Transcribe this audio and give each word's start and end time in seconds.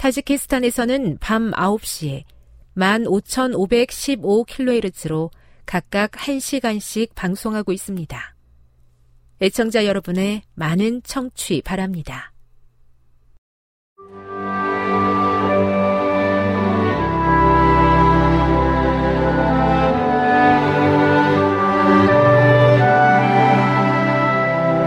타지키스탄에서는 0.00 1.18
밤 1.20 1.50
9시에 1.50 2.24
15,515kHz로 2.74 5.28
각각 5.66 6.12
1시간씩 6.12 7.14
방송하고 7.14 7.72
있습니다. 7.72 8.34
애청자 9.42 9.84
여러분의 9.84 10.40
많은 10.54 11.02
청취 11.02 11.60
바랍니다. 11.60 12.32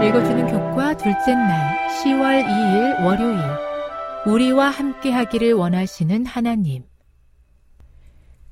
읽어주는 0.02 0.48
교과 0.48 0.96
둘째 0.96 1.34
날 1.34 1.88
10월 2.02 2.44
2일 2.44 3.04
월요일 3.04 3.73
우리와 4.26 4.70
함께 4.70 5.10
하기를 5.10 5.52
원하시는 5.52 6.24
하나님. 6.24 6.82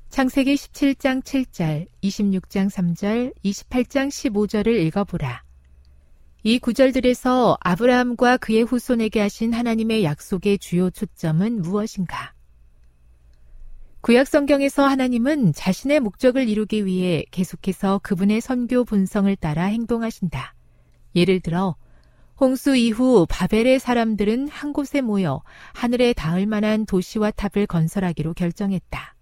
창세기 0.09 0.53
17장 0.53 1.23
7절, 1.23 1.87
26장 2.03 2.69
3절, 2.69 3.33
28장 3.43 4.09
15절을 4.09 4.67
읽어보라. 4.67 5.41
이 6.43 6.59
구절들에서 6.59 7.57
아브라함과 7.59 8.37
그의 8.37 8.61
후손에게 8.61 9.19
하신 9.19 9.55
하나님의 9.55 10.03
약속의 10.03 10.59
주요 10.59 10.91
초점은 10.91 11.63
무엇인가? 11.63 12.35
구약 14.01 14.27
성경에서 14.27 14.85
하나님은 14.85 15.53
자신의 15.53 16.01
목적을 16.01 16.47
이루기 16.49 16.85
위해 16.85 17.25
계속해서 17.31 17.99
그분의 18.03 18.41
선교 18.41 18.83
본성을 18.83 19.35
따라 19.37 19.63
행동하신다. 19.63 20.53
예를 21.15 21.39
들어 21.39 21.75
홍수 22.39 22.75
이후 22.75 23.25
바벨의 23.29 23.79
사람들은 23.79 24.47
한 24.47 24.73
곳에 24.73 25.01
모여 25.01 25.43
하늘에 25.73 26.13
닿을 26.13 26.45
만한 26.45 26.85
도시와 26.85 27.31
탑을 27.31 27.67
건설하기로 27.67 28.33
결정했다. 28.33 29.15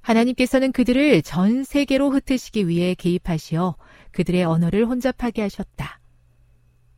하나님께서는 0.00 0.72
그들을 0.72 1.22
전 1.22 1.64
세계로 1.64 2.10
흩으시기 2.10 2.68
위해 2.68 2.94
개입하시어 2.94 3.76
그들의 4.12 4.44
언어를 4.44 4.86
혼잡하게 4.86 5.42
하셨다. 5.42 6.00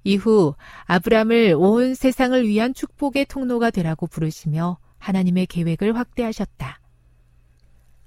이후 0.04 0.54
아브람을 0.84 1.54
온 1.58 1.94
세상을 1.94 2.46
위한 2.46 2.72
축복의 2.72 3.26
통로가 3.26 3.70
되라고 3.70 4.06
부르시며 4.06 4.78
하나님의 4.98 5.46
계획을 5.46 5.96
확대하셨다. 5.96 6.80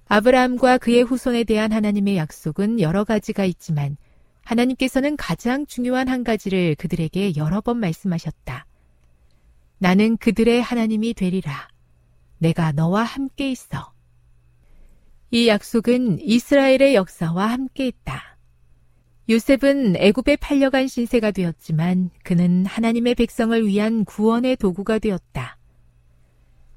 아브라함과 0.05 0.77
그의 0.77 1.01
후손에 1.01 1.43
대한 1.43 1.71
하나님의 1.71 2.17
약속은 2.17 2.79
여러 2.79 3.03
가지가 3.03 3.45
있지만 3.45 3.97
하나님께서는 4.43 5.17
가장 5.17 5.65
중요한 5.65 6.07
한 6.07 6.23
가지를 6.23 6.75
그들에게 6.75 7.35
여러 7.35 7.61
번 7.61 7.77
말씀하셨다. 7.79 8.65
나는 9.77 10.17
그들의 10.17 10.61
하나님이 10.61 11.13
되리라. 11.13 11.67
내가 12.37 12.71
너와 12.71 13.03
함께 13.03 13.51
있어. 13.51 13.93
이 15.31 15.47
약속은 15.47 16.19
이스라엘의 16.21 16.95
역사와 16.95 17.47
함께 17.47 17.87
있다. 17.87 18.37
요셉은 19.29 19.95
애굽에 19.95 20.35
팔려간 20.35 20.87
신세가 20.87 21.31
되었지만 21.31 22.09
그는 22.23 22.65
하나님의 22.65 23.15
백성을 23.15 23.65
위한 23.65 24.03
구원의 24.03 24.57
도구가 24.57 24.99
되었다. 24.99 25.57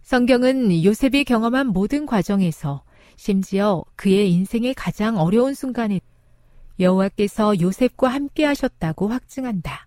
성경은 0.02 0.84
요셉이 0.84 1.24
경험한 1.24 1.66
모든 1.68 2.06
과정에서 2.06 2.84
심지어 3.16 3.84
그의 3.96 4.30
인생의 4.32 4.74
가장 4.74 5.18
어려운 5.18 5.52
순간에 5.54 6.00
여호와께서 6.78 7.60
요셉과 7.60 8.08
함께 8.08 8.44
하셨다고 8.44 9.08
확증한다. 9.08 9.86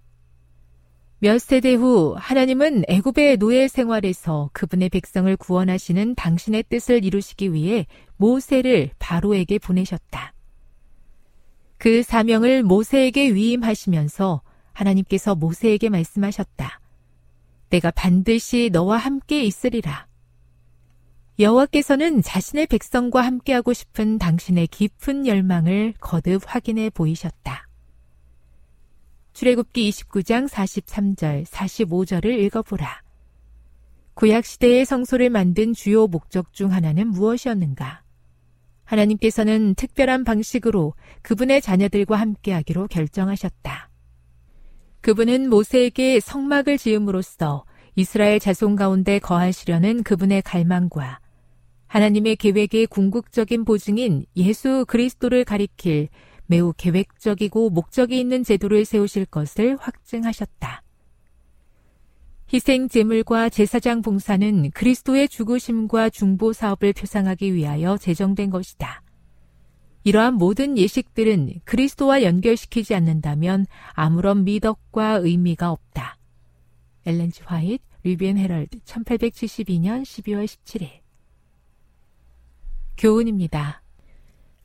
몇 1.22 1.40
세대 1.40 1.74
후 1.74 2.16
하나님은 2.18 2.84
애굽의 2.88 3.38
노예 3.38 3.68
생활에서 3.68 4.50
그분의 4.54 4.90
백성을 4.90 5.36
구원하시는 5.36 6.16
당신의 6.16 6.64
뜻을 6.70 7.04
이루시기 7.04 7.54
위해 7.54 7.88
모세를 8.18 8.92
바로에게 9.00 9.60
보내셨다. 9.60 10.34
그 11.78 12.04
사명을 12.04 12.64
모세에게 12.64 13.34
위임하시면서 13.34 14.42
하나님께서 14.74 15.36
모세에게 15.36 15.90
말씀하셨다. 15.90 16.80
내가 17.70 17.92
반드시 17.92 18.70
너와 18.72 18.98
함께 18.98 19.44
있으리라. 19.44 20.09
여호와께서는 21.40 22.22
자신의 22.22 22.68
백성과 22.68 23.22
함께하고 23.22 23.72
싶은 23.72 24.18
당신의 24.18 24.68
깊은 24.68 25.26
열망을 25.26 25.94
거듭 26.02 26.42
확인해 26.46 26.90
보이셨다. 26.90 27.70
출애굽기 29.32 29.90
29장 29.90 30.50
43절, 30.50 31.46
45절을 31.46 32.26
읽어보라. 32.26 33.04
구약 34.16 34.44
시대의 34.44 34.84
성소를 34.84 35.30
만든 35.30 35.74
주요 35.74 36.08
목적 36.08 36.52
중 36.52 36.74
하나는 36.74 37.08
무엇이었는가? 37.08 38.04
하나님께서는 38.84 39.76
특별한 39.76 40.26
방식으로 40.26 40.94
그분의 41.22 41.62
자녀들과 41.62 42.18
함께하기로 42.18 42.88
결정하셨다. 42.88 43.90
그분은 45.00 45.50
모세에게 45.50 46.20
성막을 46.20 46.78
지음으로써 46.78 47.64
이스라엘 47.96 48.42
자손 48.42 48.76
가운데 48.76 49.20
거하시려는 49.20 50.04
그분의 50.04 50.42
갈망과 50.42 51.22
하나님의 51.90 52.36
계획의 52.36 52.86
궁극적인 52.86 53.66
보증인 53.66 54.24
예수 54.38 54.86
그리스도를 54.88 55.44
가리킬 55.44 56.10
매우 56.46 56.72
계획적이고 56.78 57.72
목적이 57.72 58.20
있는 58.20 58.44
제도를 58.44 58.86
세우실 58.86 59.26
것을 59.26 59.76
확증하셨다. 59.80 60.84
희생 62.54 62.88
제물과 62.90 63.50
제사장 63.50 64.04
봉사는 64.04 64.70
그리스도의 64.72 65.30
죽으심과 65.30 66.12
중보 66.12 66.54
사업을 66.54 66.94
표상하기 66.94 67.56
위하여 67.56 67.98
제정된 67.98 68.52
것이다. 68.52 69.02
이러한 70.04 70.36
모든 70.36 70.78
예식들은 70.78 71.62
그리스도와 71.66 72.22
연결시키지 72.22 72.94
않는다면 72.94 73.66
아무런 73.94 74.44
미덕과 74.44 75.18
의미가 75.24 75.72
없다. 75.72 76.18
엘렌지 77.08 77.42
화이트, 77.44 77.84
리비엔 78.04 78.38
헤럴드, 78.38 78.80
1872년 78.80 80.04
12월 80.04 80.46
17일. 80.46 81.09
교훈입니다. 83.00 83.82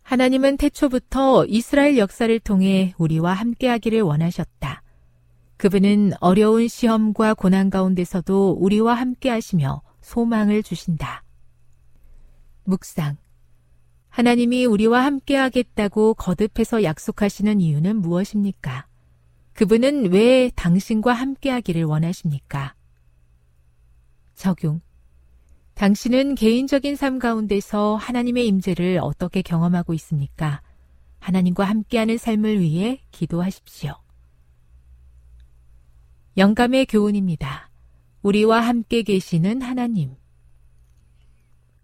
하나님은 0.03 0.59
태초부터 0.59 1.47
이스라엘 1.47 1.97
역사를 1.97 2.39
통해 2.41 2.93
우리와 2.99 3.33
함께하기를 3.33 4.03
원하셨다. 4.03 4.83
그분은 5.57 6.13
어려운 6.21 6.69
시험과 6.69 7.35
고난 7.35 7.71
가운데서도 7.71 8.59
우리와 8.61 8.95
함께하시며 8.95 9.83
소망을 10.03 10.63
주신다. 10.63 11.23
묵상. 12.65 13.17
하나님이 14.09 14.67
우리와 14.67 15.05
함께하겠다고 15.05 16.15
거듭해서 16.15 16.83
약속하시는 16.83 17.61
이유는 17.61 17.97
무엇입니까? 17.97 18.87
그분은 19.55 20.13
왜 20.13 20.51
당신과 20.57 21.13
함께하기를 21.13 21.85
원하십니까? 21.85 22.75
적용. 24.35 24.81
당신은 25.75 26.37
개인적인 26.37 26.95
삶 26.95 27.19
가운데서 27.19 27.97
하나님의 27.97 28.47
임재를 28.47 29.01
어떻게 29.03 29.43
경험하고 29.43 29.93
있습니까? 29.95 30.63
하나님과 31.19 31.65
함께하는 31.65 32.17
삶을 32.17 32.61
위해 32.61 33.01
기도하십시오. 33.11 33.95
영감의 36.37 36.87
교훈입니다. 36.87 37.71
우리와 38.23 38.61
함께 38.61 39.03
계시는 39.03 39.63
하나님. 39.63 40.15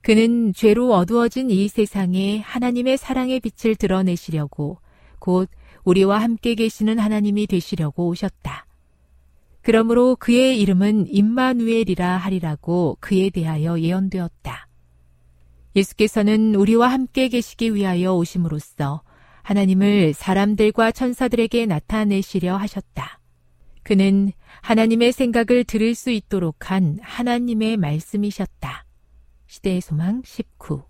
그는 0.02 0.52
죄로 0.54 0.94
어두워진 0.94 1.50
이 1.50 1.68
세상에 1.68 2.38
하나님의 2.38 2.96
사랑의 2.96 3.40
빛을 3.40 3.74
드러내시려고 3.76 4.78
곧 5.18 5.50
우리와 5.84 6.20
함께 6.20 6.54
계시는 6.54 6.98
하나님이 6.98 7.46
되시려고 7.46 8.08
오셨다. 8.08 8.66
그러므로 9.70 10.16
그의 10.16 10.60
이름은 10.60 11.06
임마누엘이라 11.06 12.16
하리라고 12.16 12.96
그에 12.98 13.30
대하여 13.30 13.78
예언되었다. 13.78 14.66
예수께서는 15.76 16.56
우리와 16.56 16.88
함께 16.88 17.28
계시기 17.28 17.76
위하여 17.76 18.16
오심으로써 18.16 19.02
하나님을 19.42 20.12
사람들과 20.12 20.90
천사들에게 20.90 21.66
나타내시려 21.66 22.56
하셨다. 22.56 23.20
그는 23.84 24.32
하나님의 24.60 25.12
생각을 25.12 25.62
들을 25.62 25.94
수 25.94 26.10
있도록 26.10 26.72
한 26.72 26.98
하나님의 27.00 27.76
말씀이셨다. 27.76 28.84
시대의 29.46 29.82
소망 29.82 30.20
19 30.24 30.82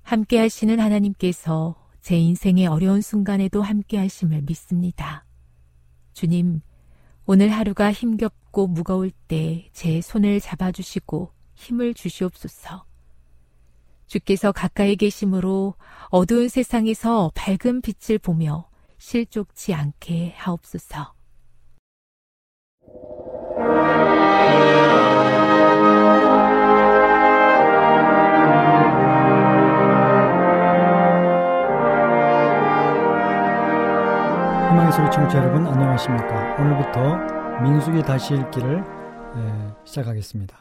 함께 0.00 0.38
하시는 0.38 0.80
하나님께서 0.80 1.76
제 2.00 2.16
인생의 2.16 2.66
어려운 2.66 3.02
순간에도 3.02 3.60
함께 3.60 3.98
하심을 3.98 4.40
믿습니다. 4.46 5.23
주님, 6.14 6.60
오늘 7.26 7.50
하루가 7.50 7.92
힘겹고 7.92 8.66
무거울 8.68 9.10
때 9.28 9.68
제 9.72 10.00
손을 10.00 10.40
잡아주시고 10.40 11.32
힘을 11.54 11.94
주시옵소서. 11.94 12.84
주께서 14.06 14.52
가까이 14.52 14.96
계심으로 14.96 15.74
어두운 16.08 16.48
세상에서 16.48 17.32
밝은 17.34 17.80
빛을 17.82 18.18
보며 18.18 18.68
실족치 18.98 19.74
않게 19.74 20.34
하옵소서. 20.36 21.14
희망의 34.84 34.92
소리 34.92 35.10
청취자 35.10 35.38
여러분 35.38 35.66
안녕하십니까? 35.66 36.56
오늘부터 36.60 37.62
민숙이 37.62 38.02
다시 38.02 38.34
읽기를 38.34 38.80
에, 38.80 39.72
시작하겠습니다. 39.84 40.56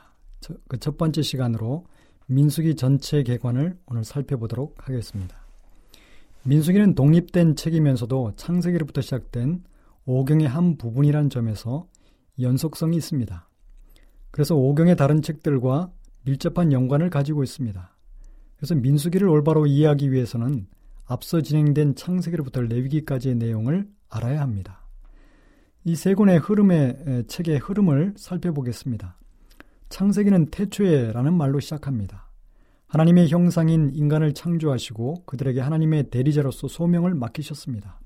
그 0.68 0.78
첫 0.78 0.98
번째 0.98 1.22
시간으로 1.22 1.86
민숙이 2.28 2.76
전체 2.76 3.24
개관을 3.24 3.78
오늘 3.86 4.04
살펴보도록 4.04 4.88
하겠습니다. 4.88 5.36
민숙이는 6.44 6.96
독립된 6.96 7.56
책이면서도 7.56 8.34
창세기로부터 8.36 9.02
시작된 9.02 9.64
오경의 10.06 10.48
한 10.48 10.78
부분이란 10.78 11.30
점에서 11.30 11.88
연속성이 12.40 12.98
있습니다. 12.98 13.50
그래서 14.32 14.56
오경의 14.56 14.96
다른 14.96 15.22
책들과 15.22 15.92
밀접한 16.24 16.72
연관을 16.72 17.10
가지고 17.10 17.44
있습니다. 17.44 17.96
그래서 18.58 18.76
민수기를 18.76 19.28
올바로 19.28 19.66
이해하기 19.66 20.12
위해서는 20.12 20.68
앞서 21.06 21.42
진행된 21.42 21.96
창세기로부터 21.96 22.62
레위기까지의 22.62 23.36
내용을 23.36 23.88
알아야 24.16 24.42
합니다. 24.42 24.84
이 25.86 25.96
세 25.96 26.14
권의 26.14 26.40
흐름의 26.40 27.26
책의 27.28 27.58
흐름을 27.60 28.14
살펴보겠습니다. 28.18 29.18
창세기는 29.90 30.48
태초에라는 30.48 31.34
말로 31.34 31.60
시작합니다. 31.60 32.30
하나님의 32.88 33.28
형상인 33.30 33.92
인간을 33.94 34.34
창조하시고 34.34 35.26
그들에게 35.26 35.60
하나님의 35.60 36.10
대리자로서 36.10 36.68
소명을 36.68 37.16
맡기셨습니다. 37.16 38.00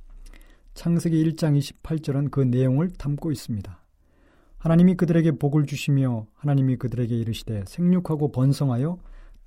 창세기 0.74 1.24
1장 1.24 1.58
28절은 1.58 2.32
그 2.32 2.42
내용을 2.42 2.90
담고 2.92 3.32
있습니다. 3.32 3.80
하나님이 4.58 4.96
그들에게 4.96 5.32
복을 5.34 5.66
주시며 5.66 6.26
하나님이 6.34 6.78
그들에게 6.78 7.16
이르시되 7.16 7.64
생육하고 7.68 8.32
번성하여 8.32 8.98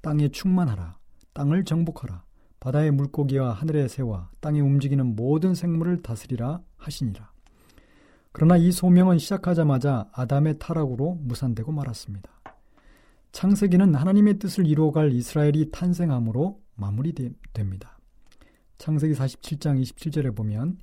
땅에 0.03 0.29
충만하라 0.29 0.99
땅을 1.35 1.65
정복하라 1.65 2.23
바다의 2.61 2.91
물고기와 2.93 3.53
하늘의 3.53 3.89
새와 3.89 4.31
땅에 4.41 4.61
움직이는 4.61 5.17
모든 5.17 5.55
생물을 5.55 6.03
다스리라 6.03 6.61
하시니라. 6.77 7.31
그러나 8.33 8.57
이 8.57 8.71
소명은 8.71 9.19
시작하자마자 9.19 10.09
아담의 10.13 10.59
타락으로 10.59 11.19
무산되고 11.23 11.73
말았습니다. 11.73 12.31
창세기는 13.33 13.95
하나님의 13.95 14.39
뜻을 14.39 14.67
이루어갈 14.67 15.13
이스라엘이 15.13 15.71
탄생함으로 15.71 16.61
마무리됩니다. 16.75 17.99
창세기 18.79 19.15
47장 19.15 19.81
27절에 19.83 20.35
보면 20.35 20.79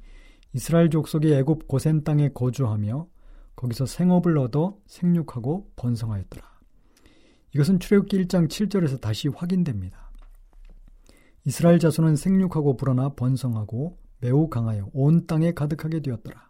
이스라엘 0.53 0.89
족속이 0.89 1.33
애굽 1.33 1.67
고센 1.67 2.03
땅에 2.03 2.29
거주하며 2.33 3.07
거기서 3.55 3.85
생업을 3.85 4.37
얻어 4.37 4.77
생육하고 4.87 5.71
번성하였더라. 5.75 6.45
이것은 7.53 7.79
출애굽기 7.79 8.23
1장 8.23 8.47
7절에서 8.47 9.01
다시 9.01 9.27
확인됩니다. 9.29 10.06
이스라엘 11.47 11.79
자손은 11.79 12.17
생육하고 12.17 12.75
불어나 12.75 13.07
번성하고 13.15 13.97
매우 14.19 14.49
강하여 14.49 14.89
온 14.91 15.27
땅에 15.27 15.53
가득하게 15.53 16.01
되었더라. 16.01 16.49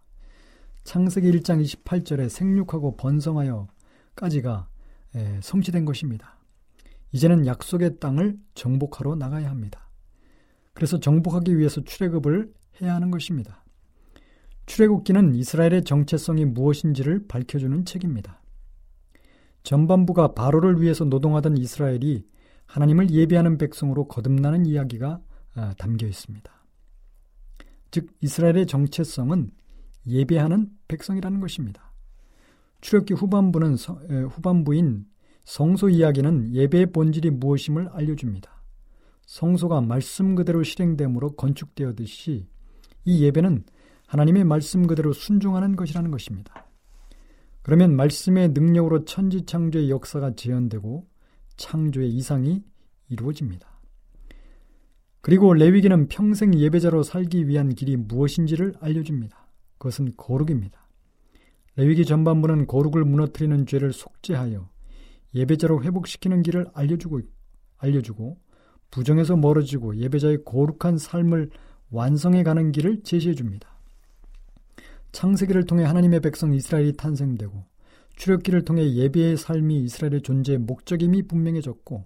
창세기 0.86 1.32
1장 1.34 1.64
28절에 1.64 2.28
생육하고 2.30 2.98
번성하여까지가 2.98 4.68
성취된 5.42 5.86
것입니다. 5.86 6.40
이제는 7.12 7.46
약속의 7.46 8.00
땅을 8.00 8.40
정복하러 8.56 9.14
나가야 9.14 9.52
합니다. 9.52 9.88
그래서 10.74 11.00
정복하기 11.00 11.60
위해서 11.60 11.84
출애굽을 11.84 12.52
해야 12.82 12.96
하는 12.96 13.12
것입니다. 13.12 13.64
출애굽기는 14.66 15.36
이스라엘의 15.36 15.84
정체성이 15.84 16.46
무엇인지를 16.46 17.28
밝혀주는 17.28 17.86
책입니다. 17.86 18.42
전반부가 19.62 20.34
바로를 20.34 20.82
위해서 20.82 21.06
노동하던 21.06 21.56
이스라엘이 21.56 22.26
하나님을 22.68 23.10
예배하는 23.10 23.58
백성으로 23.58 24.08
거듭나는 24.08 24.66
이야기가 24.66 25.20
아, 25.56 25.74
담겨 25.78 26.06
있습니다. 26.06 26.52
즉 27.92 28.10
이스라엘의 28.22 28.68
정체성은 28.68 29.52
예배하는 30.06 30.70
백성이라는 30.88 31.40
것입니다. 31.40 31.92
출애굽기 32.82 33.16
후반부는 33.16 33.76
후반부인 34.30 35.06
성소 35.46 35.90
이야기는 35.90 36.54
예배의 36.54 36.92
본질이 36.92 37.32
무엇임을 37.32 37.90
알려줍니다. 37.90 38.52
성소가 39.26 39.82
말씀 39.82 40.36
그대로 40.36 40.64
실행됨으로 40.64 41.32
건축되었듯이 41.32 42.48
이 43.06 43.24
예배는 43.24 43.64
하나님의 44.08 44.44
말씀 44.44 44.88
그대로 44.88 45.12
순종하는 45.14 45.76
것이라는 45.76 46.12
것입니다. 46.12 46.68
그러면 47.62 47.96
말씀의 47.96 48.50
능력으로 48.50 49.04
천지 49.04 49.46
창조의 49.46 49.90
역사가 49.90 50.36
재현되고 50.36 51.06
창조의 51.58 52.10
이상이 52.10 52.64
이루어집니다. 53.10 53.68
그리고 55.22 55.54
레위기는 55.54 56.08
평생 56.08 56.58
예배자로 56.58 57.04
살기 57.04 57.48
위한 57.48 57.76
길이 57.76 57.98
무엇인지를 57.98 58.76
알려줍니다. 58.80 59.48
그것은 59.78 60.14
거룩입니다. 60.16 60.88
레위기 61.76 62.06
전반부는 62.06 62.68
거룩을 62.68 63.04
무너뜨리는 63.04 63.66
죄를 63.66 63.94
속죄하여 63.94 64.70
예배자로 65.36 65.84
회복시키는 65.84 66.42
길을 66.44 66.68
알려주고, 66.74 67.22
알려주고 67.78 68.38
부정에서 68.90 69.36
멀어지고 69.36 69.98
예배자의 69.98 70.46
거룩한 70.46 70.98
삶을 70.98 71.50
완성해 71.90 72.44
가는 72.44 72.72
길을 72.72 73.04
제시해 73.04 73.36
줍니다. 73.36 73.78
창세기를 75.12 75.66
통해 75.66 75.84
하나님의 75.84 76.22
백성 76.22 76.54
이스라엘이 76.54 76.94
탄생되고 76.94 77.66
출애굽기를 78.18 78.66
통해 78.66 78.94
예배의 78.94 79.38
삶이 79.38 79.84
이스라엘의 79.84 80.22
존재의 80.22 80.58
목적임이 80.58 81.24
분명해졌고 81.24 82.06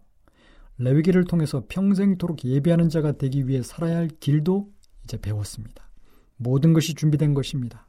레위기를 0.77 1.25
통해서 1.25 1.63
평생토록 1.67 2.43
예배하는 2.43 2.89
자가 2.89 3.13
되기 3.13 3.47
위해 3.47 3.61
살아야 3.61 3.97
할 3.97 4.07
길도 4.07 4.69
이제 5.03 5.17
배웠습니다. 5.17 5.89
모든 6.37 6.73
것이 6.73 6.93
준비된 6.93 7.33
것입니다. 7.33 7.87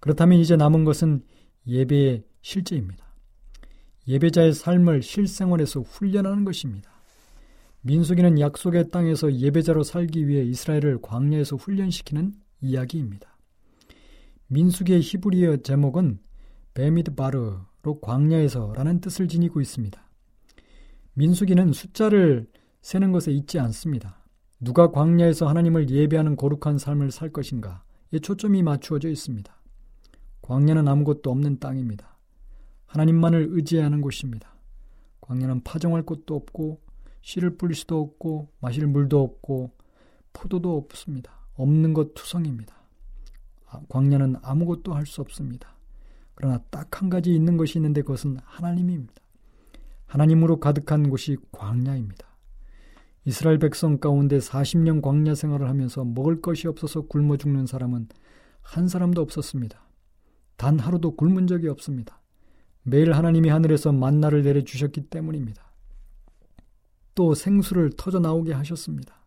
그렇다면 0.00 0.38
이제 0.38 0.56
남은 0.56 0.84
것은 0.84 1.22
예배의 1.66 2.24
실제입니다. 2.42 3.04
예배자의 4.06 4.52
삶을 4.52 5.02
실생활에서 5.02 5.80
훈련하는 5.80 6.44
것입니다. 6.44 6.90
민수기는 7.80 8.38
약속의 8.38 8.90
땅에서 8.90 9.32
예배자로 9.34 9.82
살기 9.82 10.28
위해 10.28 10.42
이스라엘을 10.44 11.00
광야에서 11.02 11.56
훈련시키는 11.56 12.34
이야기입니다. 12.60 13.36
민수기의 14.48 15.00
히브리어 15.00 15.58
제목은 15.58 16.18
베미드 16.74 17.14
바르로 17.14 18.00
광야에서라는 18.02 19.00
뜻을 19.00 19.28
지니고 19.28 19.60
있습니다. 19.60 20.02
민수기는 21.14 21.72
숫자를 21.72 22.48
세는 22.82 23.12
것에 23.12 23.30
있지 23.30 23.60
않습니다. 23.60 24.18
누가 24.60 24.90
광야에서 24.90 25.46
하나님을 25.46 25.88
예배하는 25.88 26.36
거룩한 26.36 26.78
삶을 26.78 27.12
살 27.12 27.30
것인가에 27.30 28.18
초점이 28.20 28.62
맞추어져 28.62 29.08
있습니다. 29.08 29.54
광야는 30.42 30.88
아무것도 30.88 31.30
없는 31.30 31.60
땅입니다. 31.60 32.18
하나님만을 32.86 33.48
의지하는 33.50 34.00
곳입니다. 34.00 34.54
광야는 35.20 35.62
파종할 35.62 36.02
곳도 36.02 36.34
없고 36.34 36.80
씨를 37.22 37.56
뿌릴 37.56 37.76
수도 37.76 38.00
없고 38.00 38.50
마실 38.60 38.86
물도 38.86 39.22
없고 39.22 39.70
포도도 40.32 40.76
없습니다. 40.76 41.32
없는 41.54 41.94
것 41.94 42.14
투성입니다. 42.14 42.74
아, 43.68 43.80
광야는 43.88 44.36
아무것도 44.42 44.92
할 44.92 45.06
수 45.06 45.20
없습니다. 45.20 45.73
그러나 46.34 46.58
딱 46.70 47.00
한 47.00 47.10
가지 47.10 47.34
있는 47.34 47.56
것이 47.56 47.78
있는데 47.78 48.02
그것은 48.02 48.38
하나님입니다. 48.44 49.14
하나님으로 50.06 50.60
가득한 50.60 51.10
곳이 51.10 51.36
광야입니다. 51.50 52.26
이스라엘 53.24 53.58
백성 53.58 53.98
가운데 53.98 54.38
40년 54.38 55.02
광야 55.02 55.34
생활을 55.34 55.68
하면서 55.68 56.04
먹을 56.04 56.40
것이 56.40 56.68
없어서 56.68 57.02
굶어 57.02 57.36
죽는 57.36 57.66
사람은 57.66 58.08
한 58.60 58.86
사람도 58.86 59.20
없었습니다. 59.22 59.82
단 60.56 60.78
하루도 60.78 61.16
굶은 61.16 61.46
적이 61.46 61.68
없습니다. 61.68 62.20
매일 62.82 63.12
하나님이 63.12 63.48
하늘에서 63.48 63.92
만나를 63.92 64.42
내려주셨기 64.42 65.08
때문입니다. 65.08 65.72
또 67.14 67.34
생수를 67.34 67.90
터져 67.96 68.20
나오게 68.20 68.52
하셨습니다. 68.52 69.24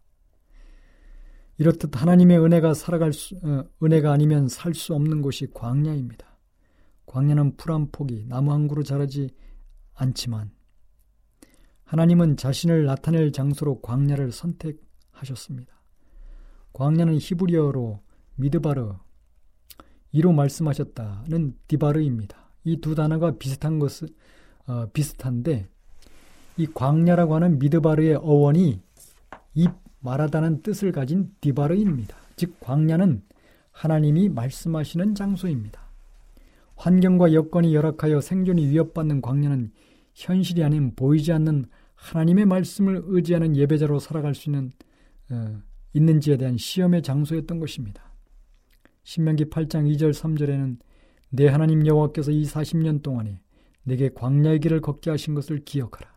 이렇듯 1.57 1.99
하나님의 1.99 2.39
은혜가 2.39 2.75
살아갈 2.75 3.13
수, 3.13 3.35
어, 3.43 3.65
은혜가 3.83 4.11
아니면 4.11 4.47
살 4.47 4.73
수 4.75 4.93
없는 4.93 5.21
곳이 5.21 5.47
광야입니다. 5.53 6.36
광야는 7.07 7.57
풀한 7.57 7.89
폭이 7.91 8.25
나무 8.27 8.53
한 8.53 8.67
그루 8.67 8.83
자라지 8.83 9.31
않지만 9.95 10.51
하나님은 11.85 12.37
자신을 12.37 12.85
나타낼 12.85 13.31
장소로 13.31 13.81
광야를 13.81 14.31
선택하셨습니다. 14.31 15.73
광야는 16.73 17.17
히브리어로 17.19 18.01
미드바르 18.35 18.93
이로 20.11 20.31
말씀하셨다는 20.33 21.57
디바르입니다. 21.67 22.51
이 22.65 22.77
두 22.81 22.93
단어가 22.95 23.31
비슷한 23.37 23.79
것은 23.79 24.09
어, 24.67 24.87
비슷한데 24.91 25.69
이 26.57 26.67
광야라고 26.67 27.35
하는 27.35 27.57
미드바르의 27.59 28.15
어원이 28.15 28.81
이 29.53 29.67
말하다는 29.99 30.61
뜻을 30.61 30.91
가진 30.91 31.33
디바르입니다. 31.39 32.15
즉 32.35 32.59
광야는 32.59 33.23
하나님이 33.71 34.29
말씀하시는 34.29 35.15
장소입니다. 35.15 35.86
환경과 36.77 37.33
여건이 37.33 37.73
열악하여 37.75 38.21
생존이 38.21 38.67
위협받는 38.67 39.21
광야는 39.21 39.71
현실이 40.13 40.63
아닌 40.63 40.95
보이지 40.95 41.31
않는 41.33 41.65
하나님의 41.95 42.45
말씀을 42.45 43.01
의지하는 43.05 43.55
예배자로 43.55 43.99
살아갈 43.99 44.35
수 44.35 44.49
있는 44.49 44.71
어, 45.31 45.61
있는지에 45.93 46.37
대한 46.37 46.57
시험의 46.57 47.01
장소였던 47.01 47.59
것입니다. 47.59 48.13
신명기 49.03 49.45
8장 49.45 49.91
2절 49.95 50.13
3절에는 50.13 50.77
내 51.29 51.47
하나님 51.47 51.85
여호와께서 51.85 52.31
이 52.31 52.43
40년 52.43 53.01
동안에 53.01 53.41
내게 53.83 54.09
광야의 54.09 54.59
길을 54.59 54.81
걷게 54.81 55.09
하신 55.09 55.33
것을 55.33 55.63
기억하라. 55.65 56.13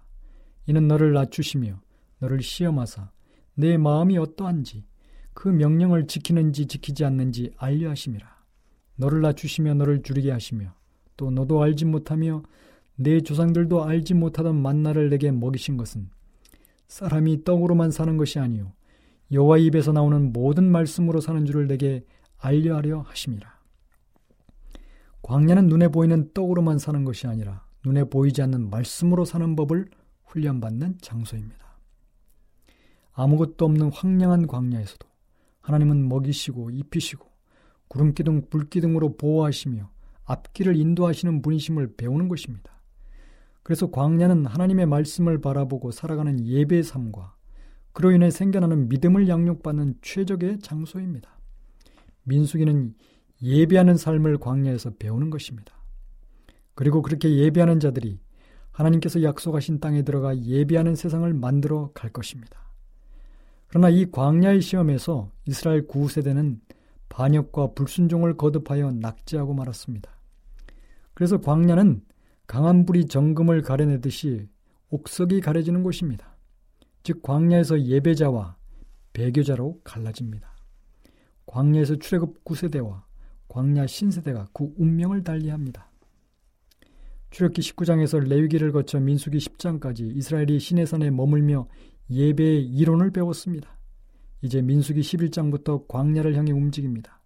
이는 0.67 0.87
너를 0.87 1.13
낮추시며 1.13 1.81
너를 2.19 2.43
시험하사 2.43 3.11
내 3.55 3.77
마음이 3.77 4.19
어떠한지 4.19 4.85
그 5.33 5.49
명령을 5.49 6.07
지키는지 6.07 6.67
지키지 6.67 7.05
않는지 7.05 7.53
알려 7.57 7.91
하심이라. 7.91 8.40
너를 9.01 9.23
낮추시며 9.23 9.75
너를 9.75 10.03
줄이게 10.03 10.31
하시며 10.31 10.75
또 11.17 11.31
너도 11.31 11.63
알지 11.63 11.87
못하며 11.87 12.43
내 12.97 13.21
조상들도 13.21 13.83
알지 13.83 14.15
못하던 14.15 14.61
만나를 14.61 15.09
내게 15.09 15.33
먹이신 15.33 15.79
것은 15.79 16.11
사람이 16.87 17.45
떡으로만 17.45 17.91
사는 17.91 18.17
것이 18.19 18.39
아니요 18.39 18.73
여호와 19.33 19.59
입에서 19.59 19.93
나오는 19.93 20.33
모든 20.33 20.71
말씀으로 20.71 21.21
사는 21.21 21.47
줄을 21.47 21.67
내게 21.69 22.05
알려하려 22.39 23.03
하심이라. 23.03 23.49
광야는 25.23 25.69
눈에 25.69 25.89
보이는 25.89 26.31
떡으로만 26.35 26.79
사는 26.79 27.05
것이 27.05 27.27
아니라 27.27 27.65
눈에 27.85 28.05
보이지 28.05 28.43
않는 28.43 28.71
말씀으로 28.71 29.25
사는 29.25 29.55
법을 29.55 29.89
훈련받는 30.25 30.99
장소입니다. 31.01 31.79
아무것도 33.13 33.65
없는 33.65 33.93
황량한 33.93 34.47
광야에서도 34.47 35.07
하나님은 35.61 36.09
먹이시고 36.09 36.71
입히시고 36.71 37.30
구름기둥 37.91 38.47
불기둥으로 38.51 39.17
보호하시며 39.17 39.91
앞길을 40.25 40.77
인도하시는 40.77 41.43
분이심을 41.43 41.97
배우는 41.97 42.29
것입니다. 42.29 42.81
그래서 43.65 43.91
광야는 43.91 44.47
하나님의 44.47 44.87
말씀을 44.87 45.41
바라보고 45.41 45.91
살아가는 45.91 46.45
예배의 46.47 46.85
삶과 46.85 47.35
그로 47.93 48.13
인해 48.13 48.31
생겨나는 48.31 48.89
믿음을 48.89 49.29
양육받는 49.29 49.97
최적의 50.03 50.61
장소입니다. 50.61 51.37
민수기는 52.23 52.95
예배하는 53.43 53.97
삶을 53.97 54.39
광야에서 54.39 54.93
배우는 54.99 55.31
것입니다. 55.31 55.75
그리고 56.75 57.03
그렇게 57.03 57.37
예배하는 57.37 57.81
자들이 57.81 58.21
하나님께서 58.71 59.25
약속하신 59.25 59.81
땅에 59.81 60.03
들어가 60.03 60.39
예배하는 60.39 60.95
세상을 60.95 61.33
만들어 61.35 61.91
갈 61.93 62.11
것입니다. 62.11 62.71
그러나 63.67 63.89
이 63.89 64.09
광야의 64.11 64.61
시험에서 64.61 65.33
이스라엘 65.47 65.89
구세대는 65.89 66.61
반역과 67.11 67.75
불순종을 67.75 68.37
거듭하여 68.39 68.93
낙제하고 68.93 69.53
말았습니다. 69.53 70.11
그래서 71.13 71.39
광야는 71.39 72.03
강한 72.47 72.87
불이 72.87 73.07
정금을 73.07 73.61
가려내듯이 73.63 74.49
옥석이 74.89 75.43
가려지는 75.43 75.83
곳입니다. 75.83 76.37
즉 77.03 77.23
광야에서 77.23 77.83
예배자와 77.83 78.57
배교자로 79.13 79.81
갈라집니다. 79.85 80.51
광야에서 81.47 81.97
출애굽 81.97 82.45
9세대와 82.45 83.03
광야 83.49 83.87
신세대가 83.87 84.47
그 84.53 84.73
운명을 84.77 85.25
달리합니다. 85.25 85.91
출애굽기 87.31 87.63
19장에서 87.63 88.21
레위기를 88.21 88.73
거쳐 88.73 88.99
민수기 89.01 89.39
10장까지 89.39 90.17
이스라엘이 90.17 90.59
시내산에 90.59 91.11
머물며 91.11 91.69
예배의 92.11 92.67
이론을 92.67 93.11
배웠습니다. 93.11 93.80
이제 94.43 94.63
민수기 94.63 95.01
11장부터 95.01 95.87
광야를 95.87 96.35
향해 96.37 96.53
움직입니다. 96.53 97.21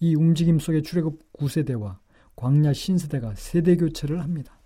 이 0.00 0.14
움직임 0.14 0.58
속에 0.58 0.82
출애굽 0.82 1.32
9세대와 1.32 1.98
광야 2.36 2.72
신세대가 2.72 3.34
세대 3.34 3.76
교체를 3.76 4.20
합니다. 4.20 4.60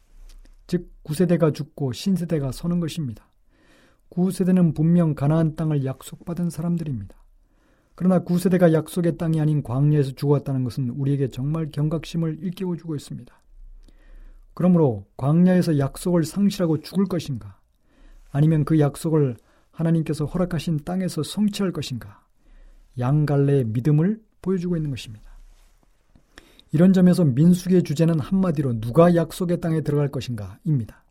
즉 0.67 0.91
구세대가 1.03 1.53
죽고 1.53 1.93
신세대가 1.93 2.53
서는 2.53 2.81
것입니다. 2.81 3.31
구세대는 4.09 4.75
분명 4.75 5.15
가나안 5.15 5.57
땅을 5.57 5.85
약속받은 5.85 6.51
사람들입니다. 6.51 7.17
그러나 7.95 8.19
구세대가 8.19 8.73
약속의 8.73 9.17
땅이 9.17 9.41
아닌 9.41 9.63
광야에서 9.63 10.13
죽었다는 10.13 10.65
것은 10.65 10.91
우리에게 10.91 11.29
정말 11.29 11.71
경각심을 11.71 12.39
일깨워주고 12.43 12.95
있습니다. 12.95 13.43
그러므로 14.55 15.07
광야에서 15.17 15.79
약속을 15.79 16.25
상실하고 16.25 16.81
죽을 16.81 17.07
것인가? 17.07 17.59
아니면 18.31 18.65
그 18.65 18.79
약속을 18.81 19.37
하나님께서 19.77 20.25
허락하신 20.25 20.85
땅에서 20.85 21.23
성취할 21.23 21.73
것인가? 21.73 22.25
양갈래의 22.99 23.65
믿음을 23.65 24.21
보여주고 24.41 24.77
있는 24.77 24.91
것입니다. 24.91 25.37
이런 26.73 26.93
점에서 26.93 27.25
민숙의 27.25 27.83
주제는 27.83 28.19
한마디로 28.19 28.81
누가 28.81 29.15
약속의 29.15 29.61
땅에 29.61 29.83
들어갈 29.83 30.09
것인가입니다. 30.09 31.05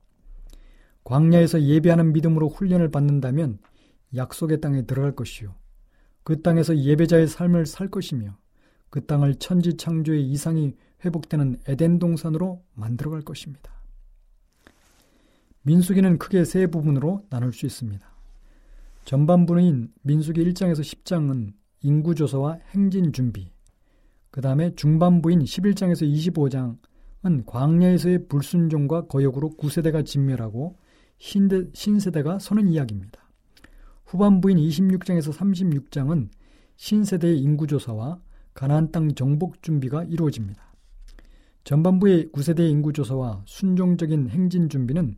광야에서 1.04 1.62
예배하는 1.62 2.14
믿음으로 2.14 2.50
훈련을 2.50 2.90
받는다면 2.90 3.60
약속의 4.16 4.62
땅에 4.62 4.82
들어갈 4.82 5.16
것이요. 5.16 5.54
그 6.24 6.42
땅에서 6.42 6.76
예배자의 6.76 7.28
삶을 7.28 7.68
살 7.68 7.90
것이며 7.90 8.38
그 8.90 9.06
땅을 9.06 9.36
천지 9.36 9.78
창조의 9.78 10.26
이상이 10.32 10.74
회복되는 11.04 11.60
에덴 11.68 12.00
동산으로 12.00 12.64
만들어갈 12.74 13.22
것입니다. 13.22 13.72
민수기는 15.62 16.18
크게 16.18 16.46
세 16.46 16.66
부분으로 16.68 17.26
나눌 17.30 17.54
수 17.54 17.66
있습니다. 17.66 18.15
전반부인 19.06 19.90
민수기 20.02 20.44
1장에서 20.44 20.82
10장은 20.82 21.54
인구조사와 21.82 22.58
행진 22.74 23.14
준비, 23.14 23.52
그 24.32 24.42
다음에 24.42 24.74
중반부인 24.74 25.42
11장에서 25.42 26.12
25장은 26.12 27.46
광야에서의 27.46 28.28
불순종과 28.28 29.06
거역으로 29.06 29.52
구세대가 29.52 30.02
진멸하고 30.02 30.80
신대, 31.20 31.66
신세대가 31.74 32.40
서는 32.40 32.68
이야기입니다. 32.68 33.30
후반부인 34.06 34.58
26장에서 34.58 35.32
36장은 35.32 36.30
신세대의 36.76 37.40
인구조사와 37.40 38.20
가나안 38.56 38.92
땅 38.92 39.14
정복 39.14 39.62
준비가 39.62 40.04
이루어집니다. 40.04 40.74
전반부의 41.64 42.30
9세대의 42.34 42.72
인구조사와 42.72 43.44
순종적인 43.46 44.30
행진 44.30 44.68
준비는 44.68 45.16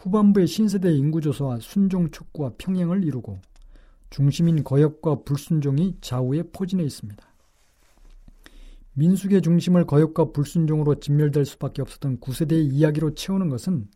후반부의 0.00 0.46
신세대의 0.46 0.96
인구조사와 0.98 1.58
순종 1.60 2.10
촉구와 2.10 2.52
평행을 2.56 3.04
이루고 3.04 3.38
중심인 4.08 4.64
거역과 4.64 5.22
불순종이 5.24 5.96
좌우에 6.00 6.42
포진해 6.52 6.82
있습니다. 6.84 7.22
민숙의 8.94 9.42
중심을 9.42 9.86
거역과 9.86 10.32
불순종으로 10.32 10.96
진멸될 10.96 11.44
수밖에 11.44 11.82
없었던 11.82 12.18
9세대의 12.18 12.72
이야기로 12.72 13.14
채우는 13.14 13.50
것은 13.50 13.88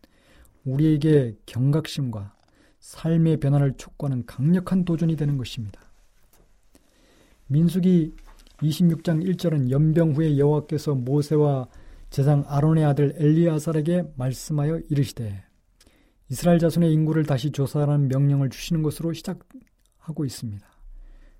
우리에게 0.63 1.35
경각심과 1.45 2.33
삶의 2.79 3.39
변화를 3.39 3.73
촉구하는 3.77 4.25
강력한 4.25 4.85
도전이 4.85 5.15
되는 5.15 5.37
것입니다. 5.37 5.81
민숙이 7.47 8.13
26장 8.57 9.23
1절은 9.25 9.69
연병 9.71 10.13
후에 10.13 10.37
여호와께서 10.37 10.95
모세와 10.95 11.67
제상 12.09 12.45
아론의 12.47 12.85
아들 12.85 13.15
엘리아살에게 13.17 14.13
말씀하여 14.15 14.79
이르시되 14.89 15.43
이스라엘 16.29 16.59
자손의 16.59 16.91
인구를 16.91 17.25
다시 17.25 17.51
조사하라는 17.51 18.07
명령을 18.07 18.49
주시는 18.49 18.81
것으로 18.81 19.13
시작하고 19.13 20.25
있습니다. 20.25 20.65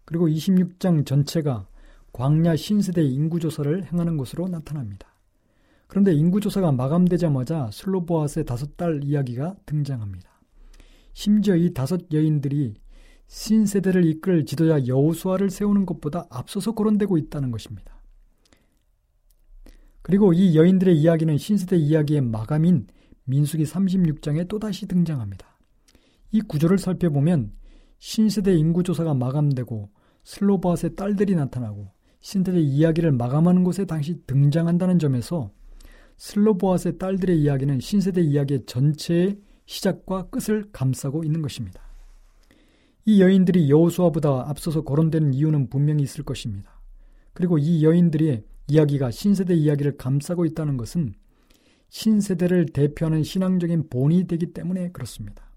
그리고 0.05 0.27
26장 0.27 1.05
전체가 1.05 1.67
광야 2.13 2.55
신세대 2.55 3.03
인구조사를 3.03 3.91
행하는 3.91 4.17
것으로 4.17 4.47
나타납니다. 4.47 5.07
그런데 5.87 6.13
인구조사가 6.13 6.71
마감되자마자 6.71 7.69
슬로보아스의 7.71 8.45
다섯 8.45 8.77
딸 8.77 9.01
이야기가 9.03 9.55
등장합니다. 9.65 10.29
심지어 11.13 11.55
이 11.55 11.73
다섯 11.73 12.01
여인들이 12.11 12.75
신세대를 13.27 14.05
이끌 14.05 14.45
지도자 14.45 14.85
여우수아를 14.85 15.49
세우는 15.49 15.85
것보다 15.85 16.27
앞서서 16.29 16.73
거론되고 16.73 17.17
있다는 17.17 17.51
것입니다. 17.51 18.01
그리고 20.01 20.33
이 20.33 20.55
여인들의 20.55 20.95
이야기는 20.95 21.37
신세대 21.37 21.77
이야기의 21.77 22.21
마감인 22.21 22.87
민수기 23.25 23.63
36장에 23.63 24.47
또다시 24.47 24.87
등장합니다. 24.87 25.57
이 26.31 26.41
구조를 26.41 26.77
살펴보면 26.77 27.51
신세대 27.99 28.53
인구조사가 28.55 29.13
마감되고 29.13 29.89
슬로바스의 30.23 30.95
딸들이 30.95 31.35
나타나고 31.35 31.91
신세대 32.19 32.59
이야기를 32.59 33.11
마감하는 33.11 33.63
곳에 33.63 33.85
당시 33.85 34.19
등장한다는 34.25 34.97
점에서 34.97 35.51
슬로보아스의 36.17 36.97
딸들의 36.97 37.39
이야기는 37.39 37.79
신세대 37.79 38.21
이야기의 38.21 38.65
전체의 38.65 39.39
시작과 39.65 40.29
끝을 40.29 40.65
감싸고 40.71 41.23
있는 41.23 41.41
것입니다. 41.41 41.81
이 43.05 43.21
여인들이 43.21 43.69
여호수아보다 43.69 44.49
앞서서 44.49 44.83
거론되는 44.83 45.33
이유는 45.33 45.69
분명히 45.69 46.03
있을 46.03 46.23
것입니다. 46.23 46.81
그리고 47.33 47.57
이 47.57 47.83
여인들의 47.83 48.43
이야기가 48.69 49.11
신세대 49.11 49.53
이야기를 49.53 49.97
감싸고 49.97 50.45
있다는 50.45 50.77
것은 50.77 51.13
신세대를 51.95 52.65
대표하는 52.73 53.23
신앙적인 53.23 53.87
본이 53.89 54.27
되기 54.27 54.47
때문에 54.47 54.91
그렇습니다. 54.91 55.49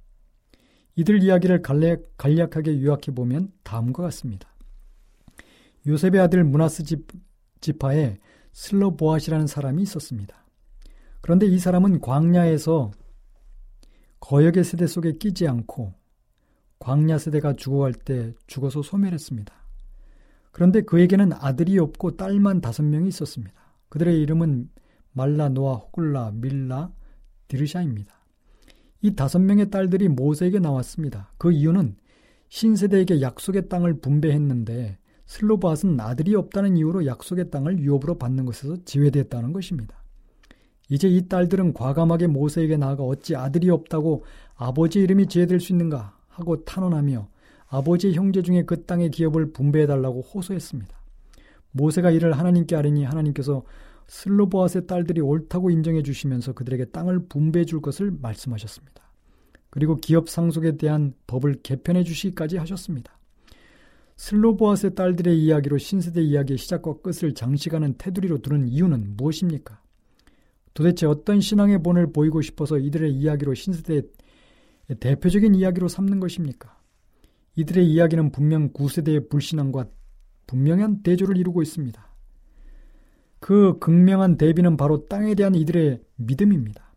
이들 0.95 1.21
이야기를 1.21 1.63
간략, 1.63 2.17
간략하게 2.17 2.81
요약해 2.81 3.13
보면 3.13 3.51
다음과 3.65 4.05
같습니다. 4.05 4.49
요셉의 5.85 6.21
아들 6.21 6.45
문하스 6.45 6.85
지파에 7.61 8.19
슬로보아시라는 8.53 9.49
사람이 9.49 9.83
있었습니다. 9.83 10.47
그런데 11.23 11.47
이 11.47 11.59
사람은 11.59 12.01
광야에서 12.01 12.93
거역의 14.21 14.63
세대 14.63 14.87
속에 14.87 15.15
끼지 15.15 15.49
않고 15.49 15.93
광야 16.79 17.19
세대가 17.19 17.55
죽어갈 17.55 17.93
때 17.93 18.33
죽어서 18.47 18.83
소멸했습니다. 18.83 19.53
그런데 20.53 20.83
그에게는 20.83 21.33
아들이 21.33 21.81
없고 21.81 22.17
딸만 22.17 22.61
다섯 22.61 22.85
명이 22.85 23.09
있었습니다. 23.09 23.53
그들의 23.89 24.21
이름은 24.21 24.71
말라, 25.19 25.49
노아, 25.49 25.75
호글라, 25.75 26.31
밀라, 26.35 26.93
디르샤입니다. 27.49 28.15
이 29.03 29.17
다섯 29.17 29.41
명의 29.41 29.69
딸들이 29.69 30.09
모세에게 30.09 30.61
나왔습니다. 30.61 31.33
그 31.39 31.51
이유는 31.51 31.97
신세대에게 32.51 33.21
약속의 33.21 33.69
땅을 33.69 33.99
분배했는데 33.99 34.97
슬로바스는 35.27 35.99
아들이 35.99 36.37
없다는 36.37 36.77
이유로 36.77 37.05
약속의 37.05 37.51
땅을 37.51 37.81
유업으로 37.81 38.17
받는 38.19 38.47
것에서 38.47 38.77
지외됐다는 38.85 39.53
것입니다. 39.53 39.97
이제 40.89 41.09
이 41.09 41.29
딸들은 41.29 41.75
과감하게 41.75 42.29
모세에게 42.29 42.77
나아가 42.77 43.03
어찌 43.03 43.35
아들이 43.35 43.71
없다고 43.71 44.25
아버지 44.55 45.01
이름이 45.01 45.27
지혜될 45.27 45.59
수 45.59 45.73
있는가 45.73 46.17
하고 46.29 46.65
탄원하며 46.65 47.29
아버지 47.67 48.13
형제 48.13 48.41
중에 48.41 48.63
그 48.63 48.85
땅의 48.87 49.11
기업을 49.11 49.53
분배해달라고 49.53 50.23
호소했습니다. 50.23 50.97
모세가 51.73 52.13
이를 52.13 52.39
하나님께 52.39 52.77
아뢰니 52.77 53.05
하나님께서 53.05 53.65
슬로보아스의 54.09 54.87
딸들이 54.87 55.21
옳다고 55.21 55.71
인정해 55.71 56.03
주시면서 56.03 56.53
그들에게 56.55 56.87
땅을 56.87 57.27
분배해 57.29 57.65
줄 57.65 57.81
것을 57.81 58.11
말씀하셨습니다. 58.11 59.03
그리고 59.71 59.97
기업 59.97 60.29
상속에 60.29 60.77
대한 60.77 61.13
법을 61.27 61.61
개편해 61.63 62.03
주시기까지 62.03 62.57
하셨습니다. 62.57 63.19
슬로보아스의 64.17 64.95
딸들의 64.95 65.39
이야기로 65.39 65.79
신세대 65.79 66.21
이야기의 66.23 66.59
시작과 66.59 67.01
끝을 67.03 67.35
장식하는 67.35 67.95
테두리로 67.99 68.39
두는 68.39 68.67
이유는 68.67 69.17
무엇입니까? 69.17 69.81
도대체 70.75 71.07
어떤 71.07 71.41
신앙의 71.41 71.83
본을 71.83 72.13
보이고 72.13 72.41
싶어서 72.41 72.79
이들의 72.79 73.13
이야기로 73.13 73.55
신세대의 73.55 74.03
대표적인 75.01 75.55
이야기로 75.55 75.89
삼는 75.89 76.19
것입니까? 76.19 76.77
이들의 77.57 77.87
이야기는 77.87 78.33
분명 78.33 78.73
구세대의 78.73 79.29
불신앙과 79.29 79.87
분명한 80.47 81.03
대조를 81.03 81.37
이루고 81.37 81.63
있습니다. 81.63 82.08
그 83.41 83.79
극명한 83.79 84.37
대비는 84.37 84.77
바로 84.77 85.07
땅에 85.07 85.35
대한 85.35 85.55
이들의 85.55 86.03
믿음입니다. 86.17 86.93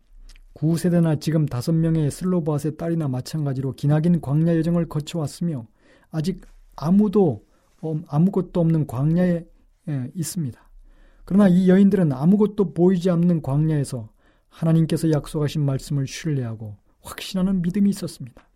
구세대나 0.54 1.16
지금 1.18 1.46
다섯 1.46 1.72
명의 1.72 2.10
슬로바스의 2.10 2.76
딸이나 2.76 3.08
마찬가지로 3.08 3.72
기나긴 3.72 4.20
광야 4.20 4.56
여정을 4.56 4.88
거쳐왔으며 4.88 5.66
아직 6.10 6.42
아무도 6.76 7.44
아무것도 8.06 8.60
없는 8.60 8.86
광야에 8.86 9.44
있습니다. 10.14 10.60
그러나 11.24 11.48
이 11.48 11.68
여인들은 11.68 12.12
아무것도 12.12 12.74
보이지 12.74 13.10
않는 13.10 13.42
광야에서 13.42 14.10
하나님께서 14.48 15.10
약속하신 15.10 15.64
말씀을 15.64 16.06
신뢰하고 16.06 16.76
확신하는 17.00 17.62
믿음이 17.62 17.90
있었습니다. 17.90 18.48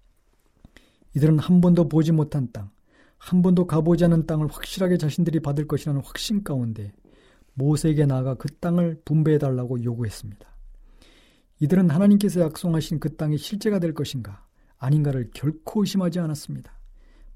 이들은 1.15 1.39
한 1.39 1.61
번도 1.61 1.89
보지 1.89 2.13
못한 2.13 2.49
땅, 2.53 2.71
한 3.17 3.43
번도 3.43 3.67
가보지 3.67 4.05
않은 4.05 4.27
땅을 4.27 4.49
확실하게 4.49 4.99
자신들이 4.99 5.41
받을 5.41 5.67
것이라는 5.67 6.01
확신 6.05 6.45
가운데 6.45 6.93
모세에게 7.57 8.07
나아가 8.07 8.35
그 8.35 8.49
땅을 8.49 9.03
분배해 9.05 9.39
달라고 9.39 9.83
요구했습니다. 9.83 10.47
이들은 11.61 11.91
하나님께서 11.91 12.41
약속하신 12.41 13.01
그 13.01 13.17
땅이 13.17 13.39
실제가 13.39 13.79
될 13.79 13.95
것인가 13.95 14.47
아닌가를 14.79 15.31
결코 15.35 15.83
의심하지 15.83 16.21
않았습니다. 16.21 16.79